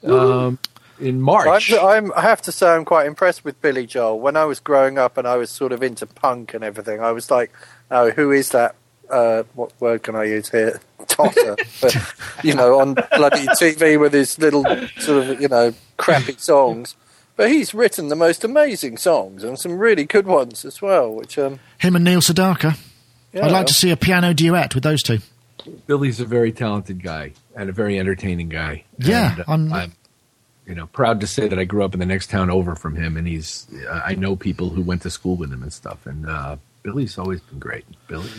[0.04, 0.46] Wow.
[0.48, 0.60] um,
[1.00, 1.72] in March.
[1.72, 4.20] I'm, I'm, I have to say, I'm quite impressed with Billy Joel.
[4.20, 7.12] When I was growing up and I was sort of into punk and everything, I
[7.12, 7.52] was like,
[7.92, 8.76] oh, who is that?
[9.10, 10.82] Uh, what word can I use here?
[11.08, 11.56] Totter.
[11.82, 11.96] but,
[12.44, 14.64] you know, on bloody TV with his little
[14.98, 16.96] sort of, you know, crappy songs.
[17.38, 21.14] But he's written the most amazing songs and some really good ones as well.
[21.14, 22.78] Which um, Him and Neil Sedaka.
[23.32, 23.46] yeah.
[23.46, 25.20] I'd like to see a piano duet with those two.
[25.86, 28.84] Billy's a very talented guy and a very entertaining guy.
[28.98, 29.94] Yeah, And, uh, I'm- I'm,
[30.68, 32.96] you know, proud to say that I grew up in the next town over from
[32.96, 33.68] him, and he's.
[33.90, 36.06] Uh, I know people who went to school with him and stuff.
[36.06, 37.86] And uh, Billy's always been great.
[38.08, 38.30] Billy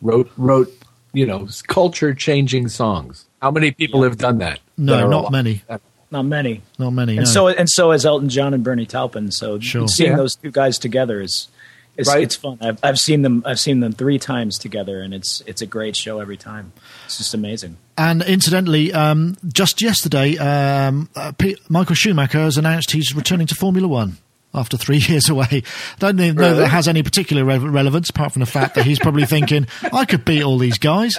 [0.00, 0.72] wrote wrote
[1.12, 3.26] you know culture changing songs.
[3.42, 4.60] How many people have done that?
[4.78, 5.62] No, That not many.
[6.10, 6.62] Not many.
[6.78, 7.16] Not many.
[7.18, 7.30] And no.
[7.30, 9.30] so and so is Elton John and Bernie Taupin.
[9.30, 9.86] So Sure.
[9.88, 10.16] seeing Yeah.
[10.16, 11.48] those two guys together is,
[11.96, 12.22] is Right.
[12.22, 12.58] it's fun.
[12.60, 13.42] I've, I've seen them.
[13.46, 16.72] I've seen them three times together, and it's it's a great show every time.
[17.06, 17.76] It's just amazing.
[17.96, 23.54] And incidentally, um, just yesterday, um, uh, P- Michael Schumacher has announced he's returning to
[23.54, 24.16] Formula One
[24.52, 25.62] after three years away.
[26.00, 26.58] Don't even know Really?
[26.60, 30.04] that has any particular re- relevance, apart from the fact that he's probably thinking, I
[30.04, 31.16] could beat all these guys.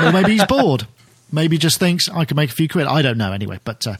[0.00, 0.86] Or maybe he's bored.
[1.32, 2.86] Maybe just thinks I could make a few quid.
[2.86, 3.96] I don't know anyway, but uh,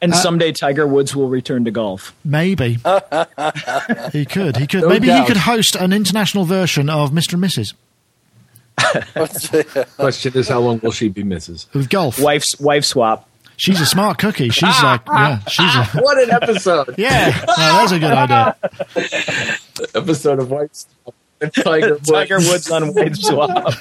[0.00, 2.14] And someday Tiger Woods will return to golf.
[2.24, 2.74] maybe
[4.12, 4.56] he could.
[4.56, 4.82] He could.
[4.82, 7.34] No maybe he could host an international version of Mr.
[7.34, 7.74] and Mrs.
[9.96, 11.66] Question is, how long will she be Mrs.
[11.74, 12.20] with golf.
[12.20, 13.28] Wife's wife swap.
[13.56, 14.48] She's a smart cookie.
[14.48, 16.94] She's like, yeah, she's a, What an episode!
[16.96, 17.44] yeah.
[17.46, 18.56] No, that's a good idea.
[19.94, 21.14] episode of White Stuff.
[21.40, 22.08] And Tiger Woods.
[22.10, 23.74] Tiger Woods on wife swap.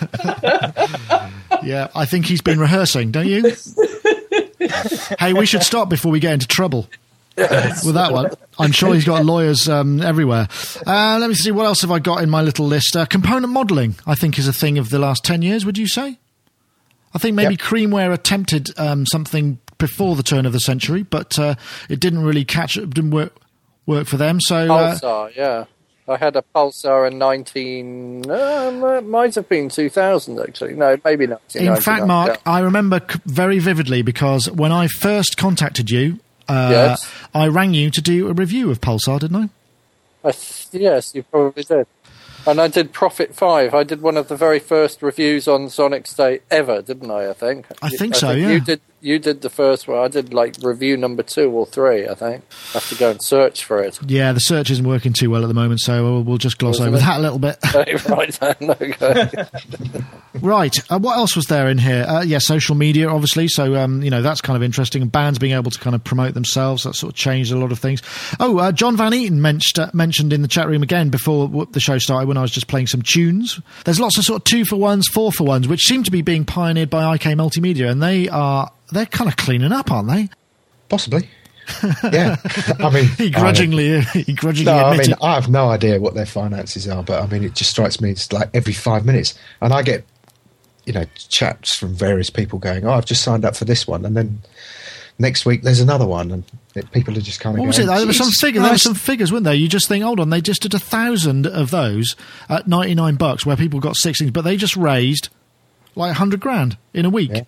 [1.63, 3.53] Yeah, I think he's been rehearsing, don't you?
[5.19, 6.87] hey, we should stop before we get into trouble
[7.35, 8.29] with that one.
[8.57, 10.47] I'm sure he's got lawyers um, everywhere.
[10.85, 12.95] Uh, let me see, what else have I got in my little list?
[12.95, 15.87] Uh, component modelling, I think, is a thing of the last 10 years, would you
[15.87, 16.17] say?
[17.13, 17.59] I think maybe Yep.
[17.61, 21.55] Creamware attempted um, something before the turn of the century, but uh,
[21.89, 23.33] it didn't really catch, it didn't work,
[23.85, 24.39] work for them.
[24.41, 25.65] So, uh, Pulsar, yeah.
[26.09, 28.29] I had a Pulsar in 19.
[28.29, 30.73] Um, it might have been 2000, actually.
[30.73, 31.41] No, maybe not.
[31.55, 36.69] In fact, Mark, I remember c- very vividly because when I first contacted you, uh,
[36.71, 37.11] Yes.
[37.33, 39.49] I rang you to do a review of Pulsar, didn't I?
[40.27, 41.85] I th- yes, you probably did.
[42.47, 43.73] And I did Prophet 5.
[43.75, 47.29] I did one of the very first reviews on Sonic State ever, didn't I?
[47.29, 47.67] I think.
[47.81, 48.49] I think so, yeah.
[48.49, 49.99] You did, you did the first one.
[49.99, 52.43] I did like review number two or three, I think.
[52.69, 53.99] I have to go and search for it.
[54.07, 56.79] Yeah, the search isn't working too well at the moment, so we'll, we'll just gloss
[56.79, 57.01] Wasn't over it?
[57.01, 57.57] that a little bit.
[58.09, 59.45] right then, okay.
[60.41, 62.05] right, uh, what else was there in here?
[62.07, 63.47] Uh, yeah, social media, obviously.
[63.47, 65.07] So, um, you know, that's kind of interesting.
[65.07, 67.79] Bands being able to kind of promote themselves, that sort of changed a lot of
[67.79, 68.01] things.
[68.39, 71.79] Oh, uh, John Van Eaton mentioned, uh, mentioned in the chat room again before the
[71.79, 73.59] show started when I was just playing some tunes.
[73.85, 76.21] There's lots of sort of two for ones, four for ones, which seem to be
[76.21, 80.29] being pioneered by IK Multimedia, and they are, they're kind of cleaning up, aren't they?
[80.87, 81.29] Possibly.
[82.03, 82.35] Yeah.
[82.79, 86.25] I mean, He grudgingly, he grudgingly No, I mean, I have no idea what their
[86.25, 89.73] finances are, but I mean, it just strikes me it's like every five minutes, and
[89.73, 90.03] I get,
[90.85, 94.05] you know, chats from various people going, "Oh, I've just signed up for this one,"
[94.05, 94.41] and then
[95.19, 97.85] next week there's another one, and it, people are just kind of What was it?
[97.85, 98.63] There were some figures.
[98.63, 99.53] There were some figures, weren't there?
[99.53, 102.15] You just think, hold on, they just did a thousand of those
[102.49, 105.29] at ninety nine bucks, where people got six things, but they just raised
[105.95, 107.29] like hundred grand in a week.
[107.31, 107.43] Yeah.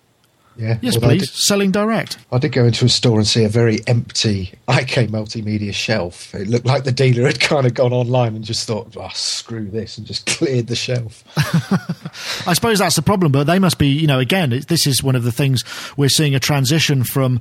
[0.56, 0.78] Yeah.
[0.82, 2.18] Yes, Although I please, did- selling direct.
[2.30, 6.34] I did go into a store and see a very empty IK multimedia shelf.
[6.34, 9.66] It looked like the dealer had kind of gone online and just thought, oh, screw
[9.70, 11.24] this, and just cleared the shelf.
[12.46, 15.02] I suppose that's the problem, but they must be, you know, again, it, this is
[15.02, 15.62] one of the things
[15.96, 17.40] we're seeing a transition from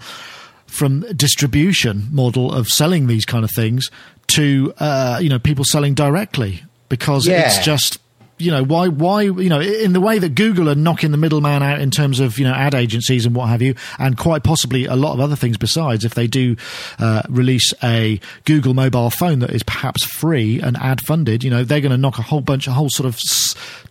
[0.68, 3.92] from distribution model of selling these kind of things
[4.28, 7.46] to uh, you know people selling directly because Yeah.
[7.48, 8.00] it's just
[8.42, 11.64] you know why why you know in the way that Google are knocking the middleman
[11.64, 14.86] out in terms of you know ad agencies and what have you and quite possibly
[14.86, 16.56] a lot of other things besides if they do
[17.00, 21.64] uh, release a Google mobile phone that is perhaps free and ad funded you know
[21.64, 23.20] they're going to knock a whole bunch a whole sort of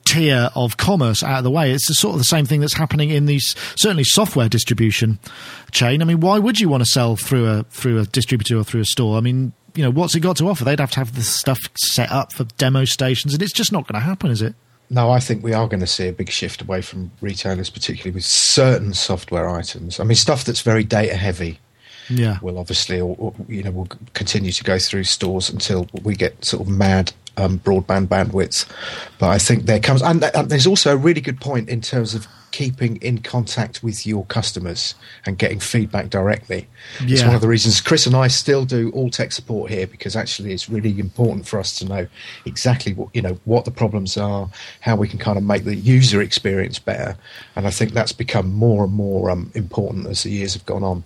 [0.05, 1.71] tier of commerce out of the way.
[1.71, 5.19] It's the sort of the same thing that's happening in these certainly software distribution
[5.71, 6.03] chain.
[6.03, 8.81] I mean why would you want to sell through a through a distributor or through
[8.81, 9.17] a store?
[9.17, 11.59] I mean you know what's it got to offer they'd have to have the stuff
[11.77, 14.55] set up for demo stations and it's just not going to happen is it
[14.93, 18.13] No, I think we are going to see a big shift away from retailers, particularly
[18.13, 20.01] with certain software items.
[20.01, 21.61] I mean, stuff that's very data heavy
[22.09, 26.17] yeah will obviously, or, or, you know, will continue to go through stores until we
[26.17, 28.67] get sort of mad um, broadband bandwidth.
[29.21, 32.15] But I think there comes, and, and there's also a really good point in terms
[32.15, 34.95] of keeping in contact with your customers
[35.27, 36.69] and getting feedback directly.
[37.01, 40.17] It's one of the reasons Chris and I still do all tech support here because
[40.17, 42.07] actually it's really important for us to know
[42.45, 44.49] exactly what you know what the problems are,
[44.81, 47.17] how we can kind of make the user experience better,
[47.57, 50.85] and I think that's become more and more um, important as the years have gone
[50.85, 51.05] on.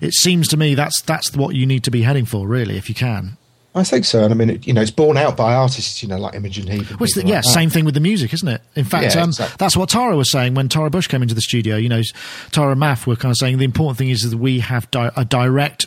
[0.00, 2.88] it seems to me that's that's what you need to be heading for really if
[2.88, 3.36] you can
[3.78, 6.08] I think so, and I mean, it, you know, it's borne out by artists, you
[6.08, 6.98] know, like Imogen Heap.
[7.00, 8.60] Well, the, yeah, like same thing with the music, isn't it?
[8.74, 9.56] In fact, Yeah, um, exactly.
[9.58, 11.76] that's what Tara was saying when Tara Busch came into the studio.
[11.76, 12.02] You know,
[12.50, 15.10] Tara and Maf were kind of saying the important thing is that we have di-
[15.16, 15.86] a direct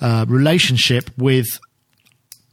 [0.00, 1.60] uh, relationship with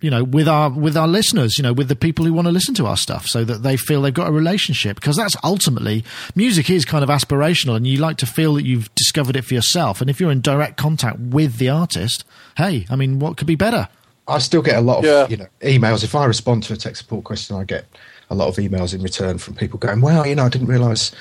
[0.02, 2.52] you know with our with our listeners you know with the people who want to
[2.52, 6.04] listen to our stuff so that they feel they've got a relationship because that's ultimately
[6.36, 9.54] music is kind of aspirational and you like to feel that you've discovered it for
[9.54, 12.26] yourself and if you're in direct contact with the artist
[12.58, 13.88] hey i mean what could be better
[14.28, 15.28] I still get a lot of Yeah.
[15.30, 16.04] you know emails.
[16.04, 17.86] If I respond to a tech support question, I get
[18.30, 21.12] a lot of emails in return from people going, "Well, you know, I didn't realise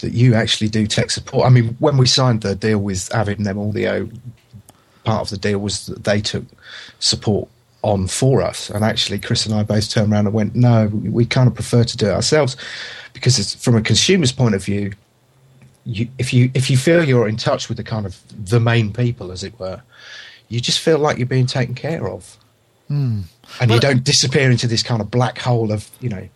[0.00, 3.38] that you actually do tech support." I mean, when we signed the deal with Avid
[3.38, 4.70] and M Audio, uh,
[5.04, 6.44] part of the deal was that they took
[6.98, 7.48] support
[7.82, 11.08] on for us, and actually, Chris and I both turned around and went, "No, we,
[11.08, 12.56] we kind of prefer to do it ourselves,"
[13.14, 14.92] because it's, from a consumer's point of view.
[15.86, 18.92] You, if you if you feel you're in touch with the kind of the main
[18.92, 19.80] people, as it were,
[20.50, 22.36] you just feel like you're being taken care of
[22.90, 26.28] and you don't disappear into this kind of black hole of you know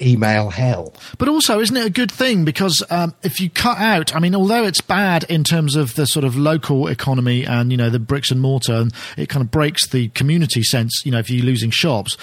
[0.00, 0.92] email hell.
[1.18, 2.44] But also, isn't it a good thing?
[2.44, 6.06] Because um, if you cut out, I mean, although it's bad in terms of the
[6.06, 9.50] sort of local economy and, you know, the bricks and mortar, and it kind of
[9.50, 12.16] breaks the community sense, you know, if you're losing shops.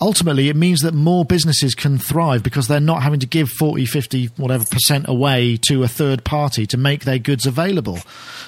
[0.00, 3.84] Ultimately, it means that more businesses can thrive because they're not having to give 40,
[3.84, 7.98] 50, whatever percent away to a third party to make their goods available.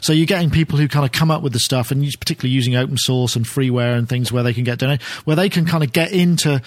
[0.01, 2.77] So you're getting people who kind of come up with the stuff and particularly using
[2.77, 5.83] open source and freeware and things where they can get donated, where they can kind
[5.83, 6.63] of get into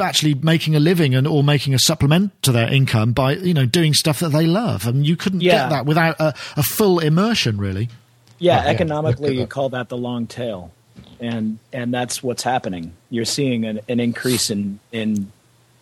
[0.00, 3.66] actually making a living and or making a supplement to their income by you know
[3.66, 5.64] doing stuff that they love and you couldn't Yeah.
[5.64, 7.90] get that without a, a full immersion really
[8.38, 8.70] Yeah, yeah.
[8.70, 10.72] economically, Look at you call that the long tail,
[11.20, 12.92] and and that's what's happening.
[13.10, 15.32] You're seeing an, an increase in in,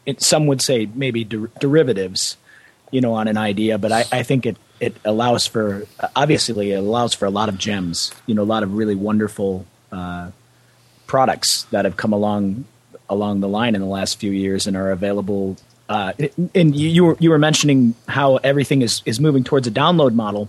[0.06, 2.36] in some would say maybe der- derivatives,
[2.90, 5.86] you know, on an idea, but I, I think it it allows for
[6.16, 9.66] obviously it allows for a lot of gems, you know, a lot of really wonderful
[9.92, 10.30] uh,
[11.06, 12.64] products that have come along
[13.08, 15.56] along the line in the last few years and are available.
[15.88, 16.12] Uh,
[16.54, 20.14] and you, you were you were mentioning how everything is is moving towards a download
[20.14, 20.48] model,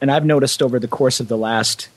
[0.00, 1.88] and I've noticed over the course of the last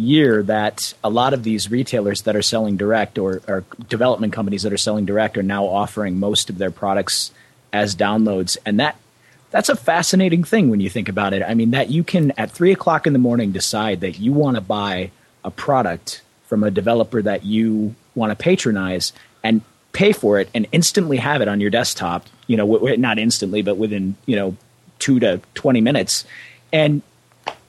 [0.00, 4.62] year that a lot of these retailers that are selling direct or, or development companies
[4.62, 7.30] that are selling direct are now offering most of their products
[7.72, 8.96] as downloads, and that
[9.50, 11.42] that's a fascinating thing when you think about it.
[11.42, 14.56] I mean, that you can at three o'clock in the morning decide that you want
[14.56, 15.10] to buy
[15.44, 20.66] a product from a developer that you want to patronize and pay for it and
[20.72, 22.26] instantly have it on your desktop.
[22.46, 24.56] You know, w- not instantly, but within you know
[24.98, 26.24] two to twenty minutes,
[26.72, 27.02] and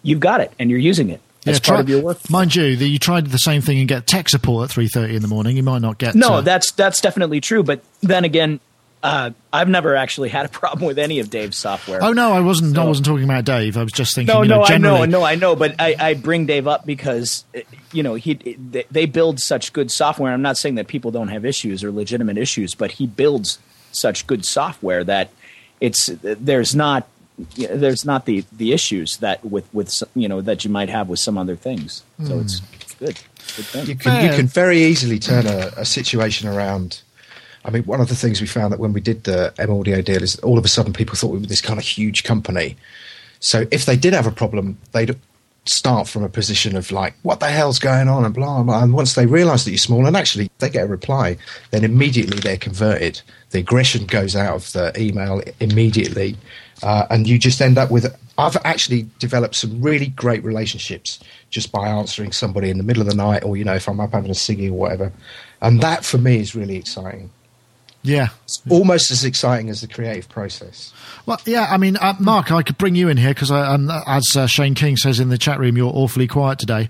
[0.04, 2.30] you've got it and you're using it as part try- of your work.
[2.30, 5.22] mind you that you tried the same thing and get tech support at 3.30 in
[5.22, 7.64] the morning you might not get No, uh, that's that's definitely true.
[7.64, 8.60] But then again,
[9.04, 12.04] uh, I've never actually had a problem with any of Dave's software.
[12.04, 14.48] oh no i wasn't i wasn't talking about dave i was just thinking No, you
[14.50, 17.44] know, no, I know, no, I know, but I, I bring Dave up because
[17.92, 20.32] you know he they- they build such good software.
[20.32, 23.58] I'm not saying that people don't have issues or legitimate issues, but he builds
[23.92, 25.32] such good software that
[25.82, 27.08] it's there's not
[27.56, 31.20] there's not the the issues that with with you know that you might have with
[31.20, 32.04] some other things.
[32.26, 32.42] So hmm.
[32.42, 33.20] it's, it's good,
[33.74, 33.88] good.
[33.88, 37.02] You can you can very easily turn a, a situation around.
[37.64, 40.02] I mean, one of the things we found that when we did the M Audio
[40.02, 42.76] deal is all of a sudden people thought we were this kind of huge company.
[43.40, 45.16] So if they did have a problem, they'd
[45.66, 48.84] start from a position of like, "What the hell's going on?" and blah blah.
[48.84, 51.38] And once they realise that you're small, and actually they get a reply,
[51.72, 53.22] then immediately they're converted.
[53.52, 56.38] The aggression goes out of the email immediately,
[56.84, 58.16] uh, and you just end up with.
[58.38, 63.08] I've actually developed some really great relationships just by answering somebody in the middle of
[63.08, 65.12] the night, or you know, if I'm up having a ciggy or whatever,
[65.62, 67.30] and that for me is really exciting.
[68.04, 70.94] Yeah It's almost as exciting as the creative process.
[71.26, 74.24] Well, yeah, I mean, uh, Mark, I could bring you in here because, um, as
[74.36, 76.90] uh, Shane King says in the chat room, you're awfully quiet today.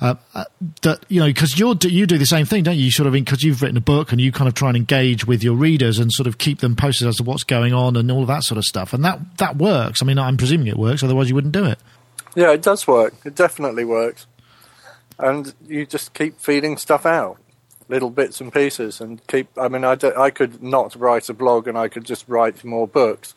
[0.00, 0.44] Uh, uh,
[0.82, 2.84] that you know, because you you do the same thing, don't you?
[2.84, 5.26] You sort of because you've written a book and you kind of try and engage
[5.26, 8.10] with your readers and sort of keep them posted as to what's going on and
[8.10, 10.00] all of that sort of stuff, and that that works.
[10.00, 11.78] I mean, I'm presuming it works, otherwise you wouldn't do it.
[12.34, 13.14] Yeah, it does work.
[13.24, 14.26] It definitely works.
[15.18, 17.38] And you just keep feeding stuff out,
[17.92, 19.46] little bits and pieces, and keep.
[19.56, 22.64] I mean, I, do, I could not write a blog and I could just write
[22.64, 23.34] more books.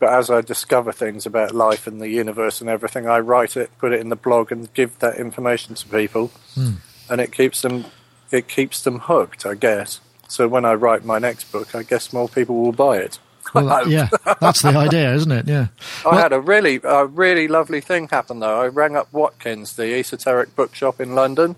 [0.00, 3.70] But as I discover things about life and the universe and everything, I write it,
[3.78, 6.72] put it in the blog, and give that information to people, hmm.
[7.08, 7.86] and it keeps them.
[8.30, 10.00] It keeps them hooked, I guess.
[10.28, 13.18] So when I write my next book, I guess more people will buy it.
[13.54, 14.08] Well, that- yeah,
[14.40, 15.48] that's the idea, isn't it?
[15.48, 15.68] Yeah.
[16.04, 18.60] I had a really, a really lovely thing happen though.
[18.60, 21.56] I rang up Watkins, the esoteric bookshop in London,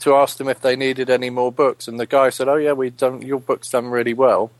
[0.00, 2.72] to ask them if they needed any more books, and the guy said, "Oh yeah,
[2.72, 4.50] we done your book's done really well."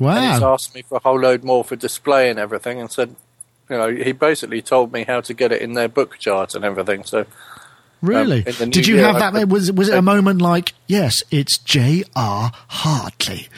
[0.00, 3.16] And he's asked me for a whole load more for display and everything, and said,
[3.68, 6.64] you know, he basically told me how to get it in their book chart and
[6.64, 7.02] everything.
[7.04, 7.26] So
[8.00, 8.42] Really?
[8.42, 9.32] Um, in the new Did you year, have that?
[9.32, 12.04] could- Was was it a moment like, yes, it's J.
[12.14, 12.52] R.
[12.68, 13.48] Hartley?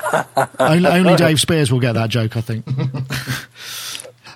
[0.60, 2.64] only, only Dave Spiers will get that joke, I think.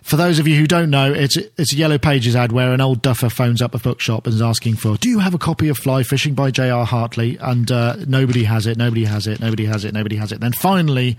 [0.02, 2.80] For those of you who don't know, it's it's a Yellow Pages ad where an
[2.80, 5.68] old duffer phones up a bookshop and is asking for, "Do you have a copy
[5.68, 6.84] of Fly Fishing by J.R.
[6.84, 8.76] Hartley?" And uh, nobody has it.
[8.76, 9.40] Nobody has it.
[9.40, 9.94] Nobody has it.
[9.94, 10.40] Nobody has it.
[10.40, 11.16] Then finally,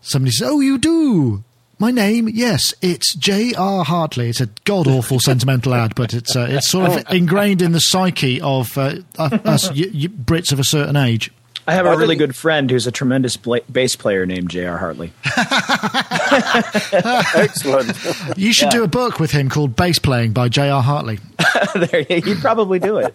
[0.00, 1.44] somebody says, "Oh, you do."
[1.78, 3.84] My name, yes, it's J.R.
[3.84, 4.28] Hartley.
[4.28, 7.80] It's a god awful sentimental ad, but it's uh, it's sort of ingrained in the
[7.80, 11.30] psyche of uh, us y- y- Brits of a certain age.
[11.66, 14.76] I have Why a really good friend who's a tremendous bla- bass player named J.R.
[14.76, 15.12] Hartley.
[17.34, 17.96] Excellent.
[18.36, 20.82] You should do a book with him called Bass Playing by J.R.
[20.82, 21.18] Hartley.
[21.74, 23.14] there, he'd probably do it.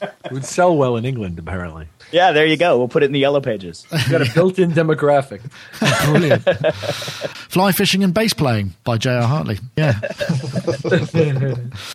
[0.00, 1.88] It would sell well in England, apparently.
[2.12, 2.78] Yeah, there you go.
[2.78, 3.86] We'll put it in the yellow pages.
[3.90, 5.40] You've got a built-in demographic.
[6.06, 6.42] Brilliant.
[7.50, 9.22] Fly Fishing and Bass Playing by J.R.
[9.22, 9.58] Hartley.
[9.76, 9.98] Yeah.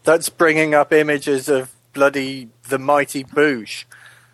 [0.04, 3.86] That's bringing up images of bloody the mighty Boosh,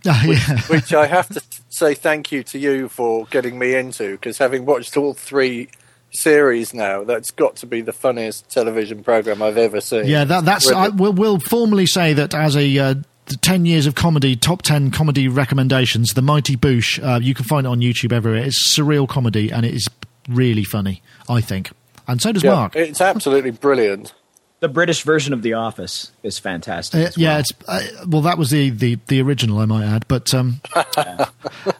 [0.05, 0.61] Oh, yeah.
[0.67, 4.65] which I have to say thank you to you for getting me into, because having
[4.65, 5.69] watched all three
[6.11, 10.05] series now, that's got to be the funniest television program I've ever seen.
[10.05, 10.71] Yeah, that, that's.
[10.71, 12.77] I, we'll, we'll formally say that as a.
[12.77, 12.95] Uh,
[13.41, 16.99] 10 years of comedy, top 10 comedy recommendations, The Mighty Boosh.
[16.99, 18.41] Uh, you can find it on YouTube everywhere.
[18.43, 19.87] It's surreal comedy and it is
[20.27, 21.69] really funny, I think.
[22.07, 22.75] And so does Yeah, Mark.
[22.75, 24.15] it's absolutely brilliant.
[24.61, 27.07] The British version of The Office is fantastic.
[27.07, 27.39] Uh, yeah, well.
[27.39, 28.21] it's uh, well.
[28.21, 30.05] That was the, the, the original, I might add.
[30.09, 30.59] But um,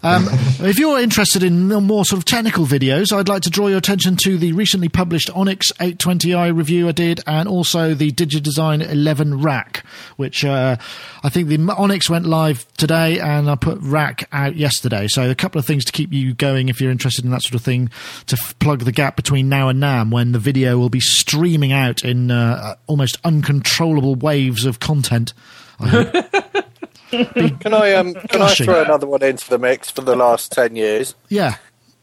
[0.01, 0.27] um,
[0.61, 4.15] if you're interested in more sort of technical videos, I'd like to draw your attention
[4.23, 9.84] to the recently published Onyx 820i review I did, and also the DigiDesign 11 rack,
[10.15, 10.77] which uh,
[11.21, 15.07] I think the Onyx went live today, and I put rack out yesterday.
[15.09, 17.55] So a couple of things to keep you going if you're interested in that sort
[17.55, 17.89] of thing
[18.27, 21.73] to f- plug the gap between now and NAMM, when the video will be streaming
[21.73, 22.32] out in
[22.70, 25.34] uh, almost uncontrollable waves of content.
[25.80, 26.26] I.
[27.11, 30.76] Can I um can I throw another one into the mix for the last ten
[30.76, 31.15] years?
[31.30, 31.55] yeah.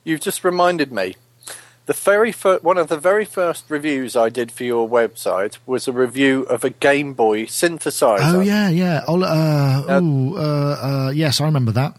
[0.02, 1.14] You've just reminded me.
[1.86, 5.86] The very fir- one of the very first reviews I did for your website was
[5.86, 8.18] a review of a Game Boy synthesizer.
[8.20, 9.04] Oh yeah, yeah.
[9.06, 11.96] Oh, uh, Uh, ooh, uh, uh, yes, I remember that.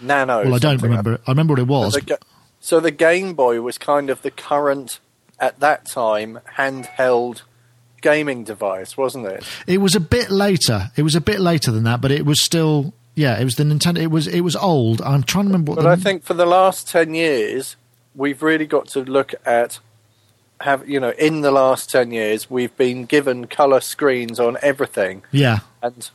[0.00, 0.44] Nano.
[0.44, 0.90] Well, I don't something.
[0.90, 1.22] remember it.
[1.26, 1.94] I remember what it was.
[1.94, 2.18] The
[2.60, 5.00] so the Game Boy was kind of the current,
[5.40, 7.42] at that time, handheld
[8.04, 9.42] gaming device, wasn't it?
[9.66, 10.90] It was a bit later.
[10.94, 12.92] It was a bit later than that, but it was still.
[13.16, 13.98] Yeah, it was the Nintendo.
[13.98, 15.00] It was it was old.
[15.00, 15.76] I'm trying to remember what.
[15.76, 17.76] But the, I think for the last ten years,
[18.14, 19.78] we've really got to look at
[20.60, 25.22] have you know in the last ten years we've been given color screens on everything
[25.32, 26.10] Yeah, and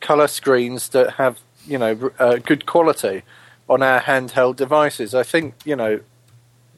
[0.00, 3.22] color screens that have you know uh, good quality
[3.68, 5.14] on our handheld devices.
[5.14, 6.00] I think you know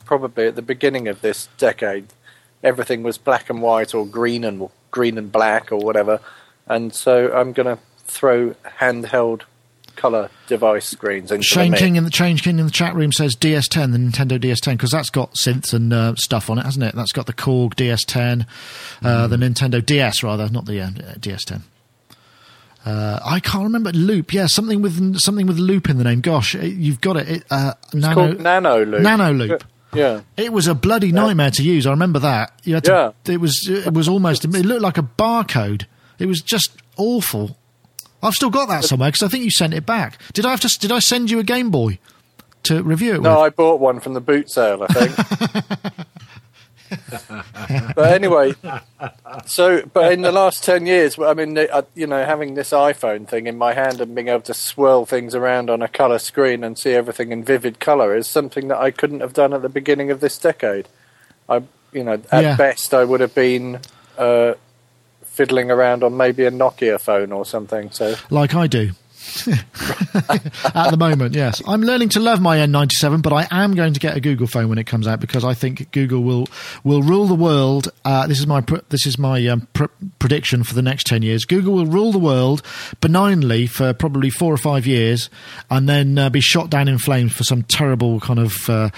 [0.04, 2.06] probably at the beginning of this decade,
[2.64, 6.20] everything was black and white or green and green and black or whatever,
[6.66, 9.42] and so I'm going to throw handheld
[9.96, 11.82] color device screens into Shane mix.
[11.82, 14.90] King in the Shane King in the chat room says DS10, the Nintendo DS10, because
[14.90, 16.94] that's got synths and uh, stuff on it, hasn't it?
[16.94, 18.46] That's got the Korg DS10,
[19.02, 21.62] uh, the Nintendo DS rather, not the uh, DS10.
[22.84, 24.34] Uh, I can't remember loop.
[24.34, 26.20] Yeah, something with something with loop in the name.
[26.20, 27.28] Gosh, it, you've got it.
[27.28, 29.00] it uh, It's nano called Nano Loop.
[29.00, 29.64] Nano Loop.
[29.94, 30.20] Yeah.
[30.36, 31.86] It was a bloody nightmare to use.
[31.86, 32.52] I remember that.
[32.64, 34.44] You had to, It was it was almost.
[34.44, 35.84] It looked like a barcode.
[36.18, 37.56] It was just awful.
[38.22, 40.18] I've still got that somewhere because I think you sent it back.
[40.32, 40.78] Did I have to?
[40.78, 41.98] Did I send you a Game Boy
[42.64, 43.38] to review it No, with?
[43.40, 46.06] I bought one from the boot sale, I think.
[47.94, 48.54] but anyway,
[49.46, 53.26] so but in the last ten years, I mean, uh, you know, having this iPhone
[53.28, 56.64] thing in my hand and being able to swirl things around on a color screen
[56.64, 59.68] and see everything in vivid color is something that I couldn't have done at the
[59.68, 60.88] beginning of this decade.
[61.48, 62.56] I, you know, at Yeah.
[62.56, 63.80] best, I would have been
[64.18, 64.54] uh,
[65.22, 67.90] fiddling around on maybe a Nokia phone or something.
[67.90, 68.92] So like I do.
[70.74, 71.62] At the moment, yes.
[71.66, 74.68] I'm learning to love my N97, but I am going to get a Google phone
[74.68, 76.46] when it comes out because I think Google will
[76.82, 77.88] will rule the world.
[78.04, 79.84] Uh, this is my this is my um, pr-
[80.18, 81.44] prediction for the next ten years.
[81.44, 82.62] Google will rule the world
[83.00, 85.30] benignly for probably four or five years,
[85.70, 88.90] and then uh, be shot down in flames for some terrible kind of uh,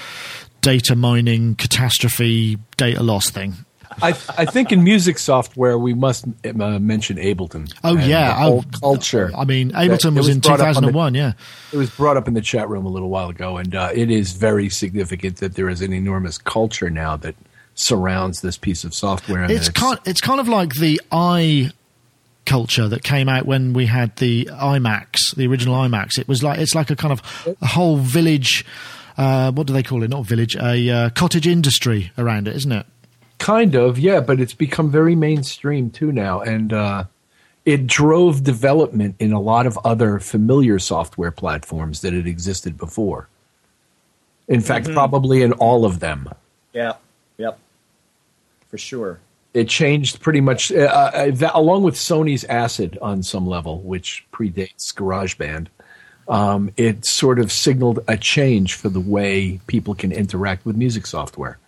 [0.61, 3.66] data mining catastrophe, data loss thing.
[4.03, 7.72] I, I think in music software we must uh, mention Ableton.
[7.82, 9.30] Oh yeah, whole oh, culture.
[9.37, 11.14] I mean, Ableton was, in brought up on 2001.
[11.14, 11.32] yeah.
[11.72, 14.11] It was brought up in the chat room a little while ago, and uh, it
[14.11, 17.34] is very significant that there is an enormous culture now that
[17.74, 19.43] surrounds this piece of software.
[19.43, 21.70] And it's it's- kind it's kind of like the i
[22.47, 26.59] culture that came out when we had the iMacs the original imax it was like
[26.61, 28.64] it's like a kind of a whole village
[29.18, 32.70] uh, what do they call it not village a uh, cottage industry around it isn't
[32.70, 32.87] it
[33.39, 37.05] Kind of, yeah, but it's become very mainstream too now, and uh,
[37.64, 43.28] it drove development in a lot of other familiar software platforms that had existed before.
[44.49, 46.28] In fact, probably in all of them.
[46.72, 46.95] Yeah.
[47.39, 47.59] Yep.
[48.68, 49.20] for sure.
[49.55, 54.26] It changed pretty much, uh, uh, that, along with Sony's Acid on some level, which
[54.32, 55.68] predates GarageBand.
[56.28, 61.07] Um, it sort of signaled a change for the way people can interact with music
[61.07, 61.59] software.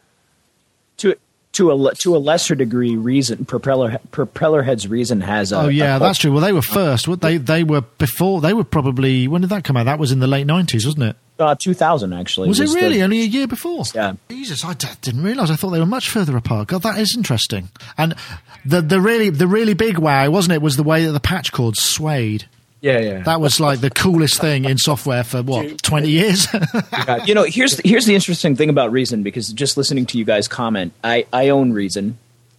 [0.98, 1.16] To
[1.58, 5.52] to a to a lesser degree, Reason Propeller propeller heads Reason has.
[5.52, 6.32] A, oh yeah, that's true.
[6.32, 7.08] Well, they were first.
[7.08, 8.40] What they they were before.
[8.40, 9.84] They were probably when did that come out?
[9.84, 11.16] That was in the late nineties, wasn't it?
[11.38, 12.48] Uh, 2000 actually.
[12.48, 13.84] Was, it really the- only a year before?
[13.94, 14.14] Yeah.
[14.28, 15.50] Jesus, I d- didn't realise.
[15.50, 16.66] I thought they were much further apart.
[16.66, 17.68] God, that is interesting.
[17.96, 18.16] And
[18.64, 20.62] the the really the really big wow, wasn't it?
[20.62, 22.46] Was the way that the patch cords swayed.
[22.80, 23.22] Yeah, yeah.
[23.22, 26.46] That was like the coolest thing in software for what twenty years.
[27.26, 30.24] you know, here's the, here's the interesting thing about Reason because just listening to you
[30.24, 32.18] guys comment, I I own Reason,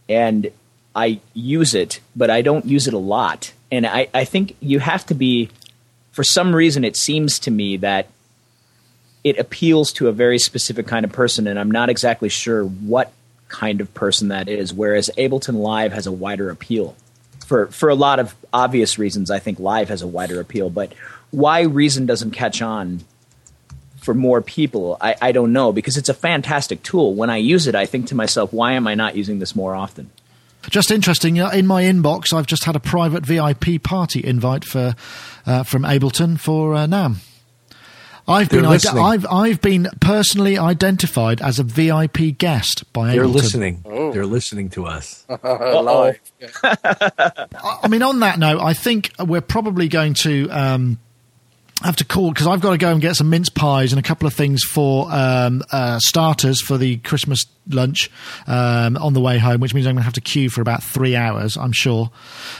[0.10, 0.52] and
[0.94, 4.80] I use it, but I don't use it a lot, and I I think you
[4.80, 5.50] have to be,
[6.12, 8.08] for some reason, it seems to me that
[9.24, 13.14] it appeals to a very specific kind of person, and I'm not exactly sure what
[13.48, 14.74] kind of person that is.
[14.74, 16.96] Whereas Ableton Live has a wider appeal
[17.50, 19.32] for for a lot of obvious reasons.
[19.32, 20.94] I think Live has a wider appeal, but
[21.32, 23.02] why Reason doesn't catch on
[23.98, 27.16] for more people, I, I don't know because it's a fantastic tool.
[27.16, 29.76] When I use it, I think to myself, why am I not using this more
[29.76, 30.10] often?
[30.70, 31.38] just interesting.
[31.38, 34.94] In my inbox, I've just had a private VIP party invite for
[35.46, 37.18] uh, from Ableton for uh, NAMM.
[38.30, 39.04] I've They're been ide- listening.
[39.04, 43.34] I've I've been personally identified as a VIP guest by They're Ableton.
[43.34, 43.82] listening.
[43.86, 44.12] Oh.
[44.14, 45.26] They're listening to us.
[45.44, 46.20] live.
[46.64, 51.00] I mean, on that note, I think we're probably going to um,
[51.84, 54.04] have to call because I've got to go and get some mince pies and a
[54.04, 58.10] couple of things for um, uh, starters for the Christmas lunch
[58.48, 60.84] um, on the way home, which means I'm going to have to queue for about
[60.84, 62.12] three hours, I'm sure.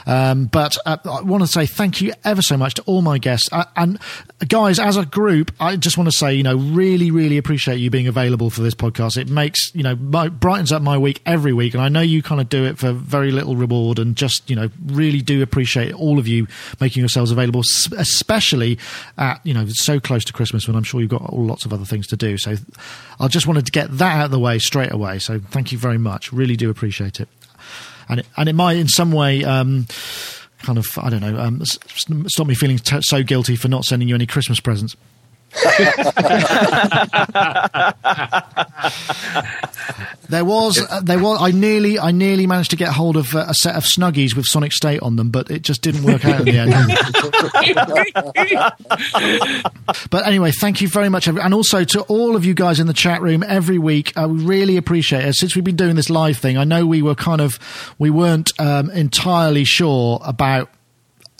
[0.06, 3.18] Um, but uh, I want to say thank you ever so much to all my
[3.18, 3.50] guests.
[3.52, 4.00] Uh, and
[4.48, 7.90] guys, as a group, I just want to say, you know, really, really appreciate you
[7.90, 9.18] being available for this podcast.
[9.18, 11.74] It makes, you know, my, brightens up my week every week.
[11.74, 14.56] And I know you kind of do it for very little reward and just, you
[14.56, 16.48] know, really do appreciate all of you
[16.80, 17.62] making yourselves available,
[17.98, 18.78] especially
[19.18, 21.86] at, you know, so close to Christmas when I'm sure you've got lots of other
[21.86, 22.38] things to do.
[22.38, 22.56] So
[23.20, 25.20] I just wanted to get that out of the way straight away.
[25.20, 26.32] So thank you very much.
[26.32, 27.28] Really do appreciate it.
[28.08, 29.88] And it, and it might in some way, um,
[30.64, 34.08] kind of, I don't know, um, stop me feeling t- so guilty for not sending
[34.08, 34.96] you any Christmas presents.
[40.30, 41.42] there was, uh, there was.
[41.42, 44.46] I nearly, I nearly managed to get hold of uh, a set of Snuggies with
[44.46, 46.74] Sonic State on them, but it just didn't work out in the end.
[50.10, 52.94] But anyway, thank you very much, and also to all of you guys in the
[52.94, 54.14] chat room every week.
[54.16, 55.34] Uh, we really appreciate it.
[55.34, 57.60] Since we've been doing this live thing, I know we were kind of
[57.98, 60.70] we weren't um, entirely sure about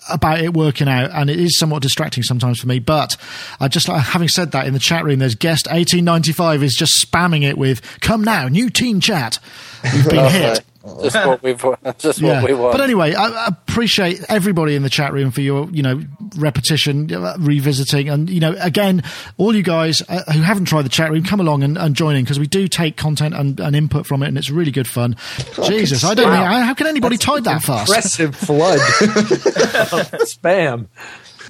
[0.10, 2.80] about it working out, and it is somewhat distracting sometimes for me.
[2.80, 3.18] But
[3.60, 6.64] I just like having said that in the chat room, there's guest eighteen ninety five
[6.64, 9.40] is just spamming it with "Come now, new teen chat."
[9.84, 10.62] We've been hit.
[11.02, 11.66] Just what we've
[11.98, 12.72] just what we want.
[12.72, 16.02] But anyway, I, I appreciate everybody in the chat room for your, you know,
[16.38, 19.04] repetition, uh, revisiting, and you know, again,
[19.38, 22.16] all you guys uh, who haven't tried the chat room, come along and, and join
[22.16, 24.88] in because we do take content and, and input from it, and it's really good
[24.88, 25.18] fun.
[25.64, 27.90] Jesus, I don't know how, how can anybody type that fast?
[27.90, 28.80] Impressive flood
[30.26, 30.88] spam.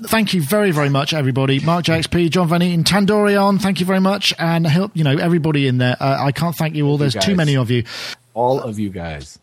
[0.02, 1.60] Thank you very, very much, everybody.
[1.60, 5.68] Mark JXP, John Van Eaton, Tandorion, thank you very much, and help, you know, everybody
[5.68, 5.98] in there.
[6.00, 6.98] Uh, I can't thank you all.
[6.98, 7.84] There's too many of you.
[8.34, 9.40] All of you guys.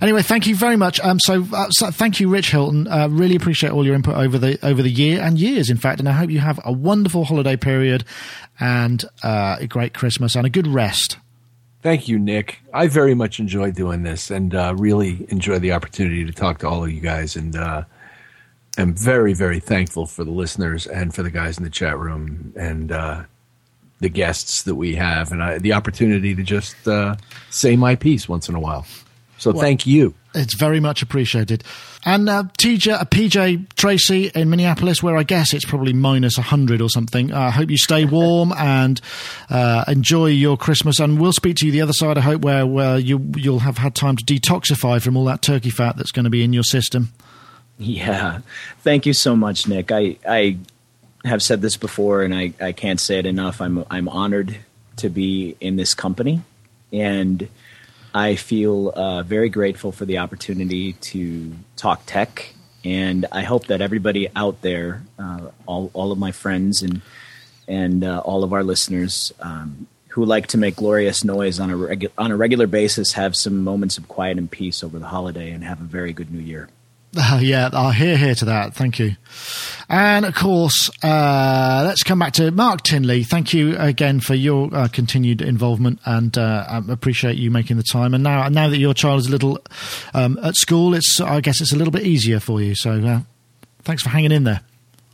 [0.00, 1.00] Anyway, thank you very much.
[1.00, 2.86] Um, so, uh, so thank you, Rich Hilton.
[2.86, 5.98] Uh, really appreciate all your input over the over the year and years, in fact.
[5.98, 8.04] And I hope you have a wonderful holiday period
[8.60, 11.18] and uh, a great Christmas and a good rest.
[11.82, 12.60] Thank you, Nick.
[12.72, 16.68] I very much enjoy doing this and uh, really enjoy the opportunity to talk to
[16.68, 17.36] all of you guys.
[17.36, 17.84] And uh,
[18.78, 22.54] am very, very thankful for the listeners and for the guys in the chat room
[22.56, 23.24] and uh,
[24.04, 27.16] the guests that we have and I, the opportunity to just uh,
[27.48, 28.86] say my piece once in a while.
[29.38, 30.14] So thank you.
[30.34, 31.64] It's very much appreciated.
[32.04, 36.82] And uh, TJ, uh, PJ Tracy in Minneapolis, where I guess it's probably minus 100
[36.82, 37.32] or something.
[37.32, 39.00] I uh, hope you stay warm and
[39.48, 41.00] uh, enjoy your Christmas.
[41.00, 43.78] And we'll speak to you the other side, I hope, where, where you, you'll have
[43.78, 46.62] had time to detoxify from all that turkey fat that's going to be in your
[46.62, 47.12] system.
[47.78, 48.40] Yeah.
[48.80, 49.90] Thank you so much, Nick.
[49.90, 50.58] I, I
[51.24, 53.60] have said this before and I, I can't say it enough.
[53.60, 54.56] I'm, I'm honored
[54.96, 56.42] to be in this company
[56.92, 57.48] and
[58.14, 62.54] I feel uh, very grateful for the opportunity to talk tech.
[62.84, 67.00] And I hope that everybody out there, uh, all, all of my friends and,
[67.66, 71.74] and uh, all of our listeners um, who like to make glorious noise on a,
[71.74, 75.50] regu- on a regular basis have some moments of quiet and peace over the holiday
[75.50, 76.68] and have a very good new year.
[77.16, 78.74] Uh, yeah, I'll hear here to that.
[78.74, 79.16] Thank you.
[79.88, 83.22] And of course, uh, let's come back to Mark Tinley.
[83.22, 87.82] Thank you again for your uh, continued involvement, and uh, I appreciate you making the
[87.82, 88.14] time.
[88.14, 89.58] And now, now that your child is a little
[90.14, 92.74] um, at school, it's I guess it's a little bit easier for you.
[92.74, 93.20] So, uh,
[93.82, 94.60] thanks for hanging in there.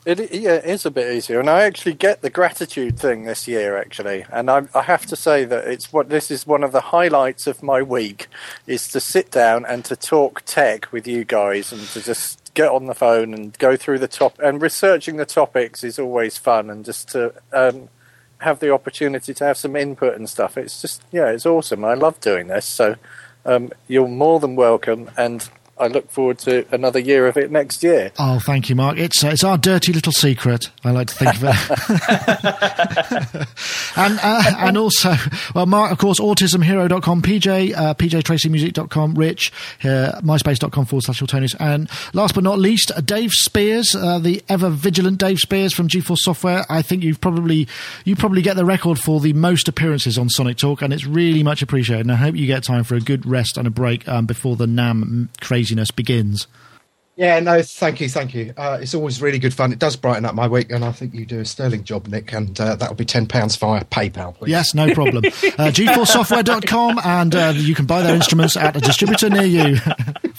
[0.07, 3.47] It, yeah, it is a bit easier, and I actually get the gratitude thing this
[3.47, 4.25] year, actually.
[4.33, 7.47] And I, I have to say that it's what this is one of the highlights
[7.47, 8.27] of my week
[8.67, 12.71] is to sit down and to talk tech with you guys, and to just get
[12.71, 14.39] on the phone and go through the top.
[14.39, 17.91] And researching the topics is always fun, and just to um,
[18.39, 20.57] have the opportunity to have some input and stuff.
[20.57, 21.85] It's just yeah, it's awesome.
[21.85, 22.65] I love doing this.
[22.65, 22.97] So
[23.45, 25.47] um, you're more than welcome, and
[25.81, 28.13] I look forward to another year of it next year.
[28.19, 28.99] Oh, thank you, Mark.
[28.99, 30.69] It's uh, it's our dirty little secret.
[30.85, 31.51] I like to think of it.
[33.97, 35.15] and uh, and also,
[35.55, 39.53] well, Mark, of course, autismhero.com, PJ, uh, pjtracymusic.com, Rich,
[39.83, 41.57] uh, myspace.com forward slash Autonius.
[41.59, 46.19] And last but not least, Dave Spiers, uh, the ever vigilant Dave Spiers from GForce
[46.19, 46.67] Software.
[46.69, 47.67] I think you've probably
[48.05, 51.43] you probably get the record for the most appearances on Sonic Talk, and it's really
[51.43, 52.03] much appreciated.
[52.03, 54.57] And I hope you get time for a good rest and a break um, before
[54.57, 55.31] the NAMM
[55.71, 56.47] craziness begins.
[57.17, 58.55] Yeah, no, thank you, thank you.
[58.57, 59.73] Uh, it's always really good fun.
[59.73, 62.33] It does brighten up my week, and I think you do a sterling job, Nick,
[62.33, 64.35] and uh, that'll be £10 via PayPal.
[64.35, 64.51] Please.
[64.51, 65.25] Yes, no problem.
[65.27, 69.77] uh, GForceSoftware.com, and uh, you can buy their instruments at a distributor near you.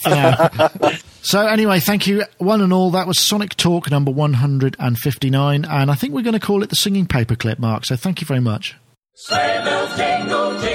[1.23, 2.89] So, anyway, thank you, one and all.
[2.89, 6.75] That was Sonic Talk number 159, and I think we're going to call it the
[6.75, 7.85] singing paperclip, Mark.
[7.85, 8.75] So, thank you very much.
[9.13, 10.70] Sleigh bells jingle, jing,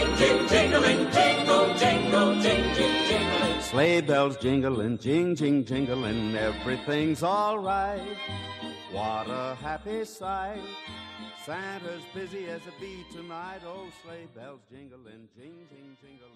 [3.97, 7.99] Sleigh bells jingling, jing, jing, jingling, everything's all right.
[8.92, 10.61] What a happy sight.
[11.47, 13.62] Santa's busy as a bee tonight.
[13.64, 16.36] Oh, sleigh bells jingling, jing, jing, jingling.